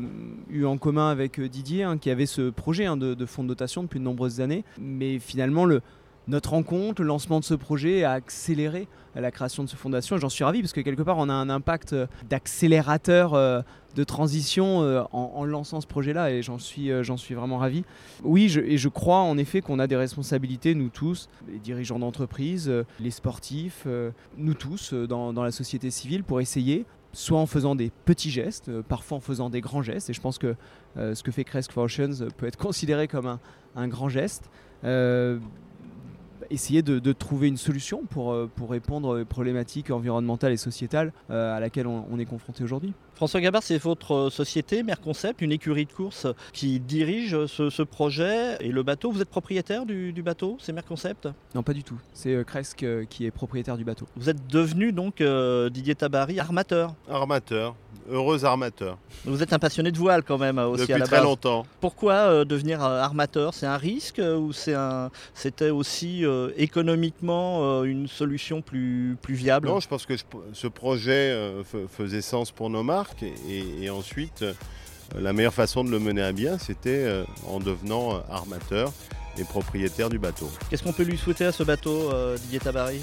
eu 0.50 0.64
en 0.64 0.76
commun 0.76 1.08
avec 1.08 1.40
Didier, 1.40 1.84
hein, 1.84 1.96
qui 1.96 2.10
avait 2.10 2.26
ce 2.26 2.50
projet 2.50 2.86
hein, 2.86 2.96
de, 2.96 3.14
de 3.14 3.26
fonds 3.26 3.44
de 3.44 3.48
dotation 3.48 3.82
depuis 3.82 4.00
de 4.00 4.04
nombreuses 4.04 4.40
années. 4.40 4.64
Mais 4.78 5.20
finalement, 5.20 5.64
le, 5.64 5.82
notre 6.28 6.50
rencontre, 6.50 7.02
le 7.02 7.08
lancement 7.08 7.40
de 7.40 7.44
ce 7.44 7.54
projet 7.54 8.04
a 8.04 8.12
accéléré 8.12 8.86
la 9.14 9.30
création 9.30 9.64
de 9.64 9.68
ce 9.68 9.76
fondation. 9.76 10.16
J'en 10.18 10.28
suis 10.28 10.44
ravi 10.44 10.60
parce 10.60 10.72
que 10.72 10.80
quelque 10.80 11.02
part 11.02 11.18
on 11.18 11.28
a 11.28 11.34
un 11.34 11.50
impact 11.50 11.92
euh, 11.92 12.06
d'accélérateur 12.28 13.34
euh, 13.34 13.60
de 13.94 14.04
transition 14.04 14.82
euh, 14.82 15.02
en, 15.12 15.44
lançant 15.44 15.80
ce 15.80 15.86
projet-là 15.86 16.30
et 16.30 16.42
j'en 16.42 16.58
suis, 16.58 16.90
suis 17.16 17.34
vraiment 17.34 17.58
ravi. 17.58 17.84
Oui, 18.22 18.56
et 18.64 18.78
je 18.78 18.88
crois 18.88 19.18
en 19.18 19.36
effet 19.36 19.60
qu'on 19.60 19.78
a 19.78 19.86
des 19.86 19.96
responsabilités, 19.96 20.74
nous 20.74 20.88
tous, 20.88 21.28
les 21.50 21.58
dirigeants 21.58 21.98
d'entreprise, 21.98 22.72
les 23.00 23.10
sportifs, 23.10 23.86
nous 24.38 24.54
tous 24.54 24.94
dans, 24.94 25.32
la 25.32 25.50
société 25.50 25.90
civile 25.90 26.24
pour 26.24 26.40
essayer 26.40 26.86
soit 27.12 27.38
en 27.38 27.44
faisant 27.44 27.74
des 27.74 27.90
petits 28.06 28.30
gestes, 28.30 28.70
parfois 28.82 29.18
en 29.18 29.20
faisant 29.20 29.50
des 29.50 29.60
grands 29.60 29.82
gestes. 29.82 30.08
Et 30.08 30.14
je 30.14 30.20
pense 30.22 30.38
que 30.38 30.54
ce 30.96 31.22
que 31.22 31.30
fait 31.30 31.44
Cresk 31.44 31.76
Oceans 31.76 32.28
peut 32.38 32.46
être 32.46 32.56
considéré 32.58 33.08
comme 33.08 33.38
un 33.76 33.88
grand 33.88 34.08
geste 34.08 34.48
essayer 36.52 36.82
de, 36.82 37.12
trouver 37.12 37.48
une 37.48 37.56
solution 37.56 38.02
pour, 38.08 38.32
euh, 38.32 38.50
pour 38.54 38.70
répondre 38.70 39.20
aux 39.20 39.24
problématiques 39.24 39.90
environnementales 39.90 40.52
et 40.52 40.56
sociétales 40.56 41.12
euh, 41.30 41.56
à 41.56 41.60
laquelle 41.60 41.86
on, 41.86 42.18
est 42.18 42.24
confronté 42.24 42.62
aujourd'hui. 42.62 42.94
François 43.14 43.40
Gabard, 43.40 43.62
c'est 43.62 43.78
votre 43.78 44.30
société, 44.30 44.82
Merconcept, 44.82 45.40
une 45.42 45.52
écurie 45.52 45.86
de 45.86 45.92
course 45.92 46.26
qui 46.52 46.80
dirige 46.80 47.46
ce, 47.46 47.82
projet 47.82 48.56
et 48.60 48.68
le 48.68 48.82
bateau. 48.82 49.10
Vous 49.12 49.20
êtes 49.20 49.28
propriétaire 49.28 49.86
du, 49.86 50.22
bateau, 50.22 50.56
c'est 50.60 50.72
Merconcept? 50.72 51.28
Non, 51.54 51.62
pas 51.62 51.72
du 51.72 51.84
tout. 51.84 51.98
C'est 52.12 52.44
Cresk 52.44 52.82
euh, 52.82 53.04
qui 53.08 53.26
est 53.26 53.30
propriétaire 53.30 53.76
du 53.76 53.84
bateau. 53.84 54.06
Vous 54.16 54.30
êtes 54.30 54.46
devenu 54.46 54.92
donc 54.92 55.22
Didier 55.70 55.94
Tabary 55.94 56.40
armateur. 56.40 56.94
Armateur, 57.08 57.74
heureux 58.10 58.44
armateur. 58.44 58.98
Vous 59.24 59.42
êtes 59.42 59.52
un 59.52 59.58
passionné 59.58 59.92
de 59.92 59.98
voile 59.98 60.22
quand 60.22 60.38
même 60.38 60.58
aussi 60.58 60.82
Depuis 60.82 60.94
à 60.94 60.98
la 60.98 61.06
très 61.06 61.22
longtemps. 61.22 61.66
Pourquoi 61.80 62.44
devenir 62.44 62.82
armateur? 62.82 63.54
C'est 63.54 63.66
un 63.66 63.76
risque 63.76 64.20
ou 64.20 64.52
c'est 64.52 64.74
un... 64.74 65.10
c'était 65.34 65.70
aussi 65.70 66.24
euh, 66.24 66.50
économiquement 66.56 67.60
euh, 67.62 67.84
une 67.84 68.08
solution 68.08 68.62
plus, 68.62 69.16
plus 69.20 69.34
viable? 69.34 69.68
Non, 69.68 69.80
je 69.80 69.88
pense 69.88 70.06
que 70.06 70.14
ce 70.52 70.66
projet 70.66 71.30
euh, 71.30 71.62
faisait 71.88 72.20
sens 72.20 72.50
pour 72.50 72.70
nos 72.70 72.82
marques 72.82 73.01
et, 73.48 73.90
ensuite 73.90 74.44
la 75.18 75.32
meilleure 75.32 75.54
façon 75.54 75.84
de 75.84 75.90
le 75.90 75.98
mener 75.98 76.22
à 76.22 76.32
bien, 76.32 76.58
c'était 76.58 77.24
en 77.46 77.60
devenant 77.60 78.22
armateur 78.30 78.92
et 79.38 79.44
propriétaire 79.44 80.08
du 80.08 80.18
bateau. 80.18 80.50
Qu'est-ce 80.70 80.82
qu'on 80.82 80.92
peut 80.92 81.02
lui 81.02 81.18
souhaiter 81.18 81.44
à 81.44 81.52
ce 81.52 81.62
bateau, 81.62 82.10
Didier 82.42 82.60
Tabary? 82.60 83.00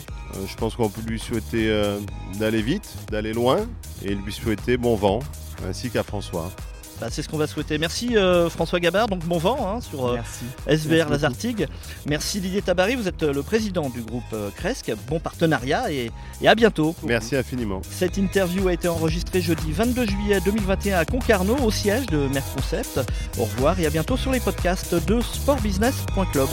Je 0.47 0.55
pense 0.55 0.75
qu'on 0.75 0.89
peut 0.89 1.01
lui 1.07 1.19
souhaiter 1.19 1.71
d'aller 2.39 2.61
vite, 2.61 2.95
d'aller 3.11 3.33
loin 3.33 3.67
et 4.03 4.15
lui 4.15 4.33
souhaiter 4.33 4.77
bon 4.77 4.95
vent, 4.95 5.19
ainsi 5.67 5.89
qu'à 5.89 6.03
François. 6.03 6.51
Bah, 6.99 7.07
c'est 7.09 7.21
ce 7.21 7.29
qu'on 7.29 7.37
va 7.37 7.47
souhaiter. 7.47 7.77
Merci 7.77 8.17
euh, 8.17 8.49
François 8.49 8.79
Gabard, 8.79 9.07
donc 9.07 9.23
bon 9.25 9.37
vent 9.37 9.57
hein, 9.67 9.81
sur 9.81 10.07
euh, 10.07 10.17
SVR 10.67 11.09
Lazartigue. 11.09 11.67
Merci 12.05 12.41
Didier 12.41 12.61
Tabary, 12.61 12.95
vous 12.95 13.07
êtes 13.07 13.23
euh, 13.23 13.33
le 13.33 13.41
président 13.41 13.89
du 13.89 14.01
groupe 14.01 14.35
Cresc. 14.55 14.91
Bon 15.07 15.19
partenariat 15.19 15.91
et, 15.91 16.11
à 16.45 16.55
bientôt. 16.55 16.95
Merci 17.03 17.35
infiniment. 17.35 17.81
Cette 17.89 18.17
interview 18.17 18.67
a 18.67 18.73
été 18.73 18.87
enregistrée 18.87 19.41
jeudi 19.41 19.71
22 19.71 20.07
juillet 20.07 20.39
2021 20.43 20.97
à 20.97 21.05
Concarneau, 21.05 21.55
au 21.63 21.71
siège 21.71 22.05
de 22.07 22.27
Merconcept. 22.27 22.99
Au 23.37 23.43
revoir 23.43 23.79
et 23.79 23.85
à 23.85 23.89
bientôt 23.89 24.17
sur 24.17 24.31
les 24.31 24.39
podcasts 24.39 24.95
de 24.95 25.21
sportbusiness.club. 25.21 26.49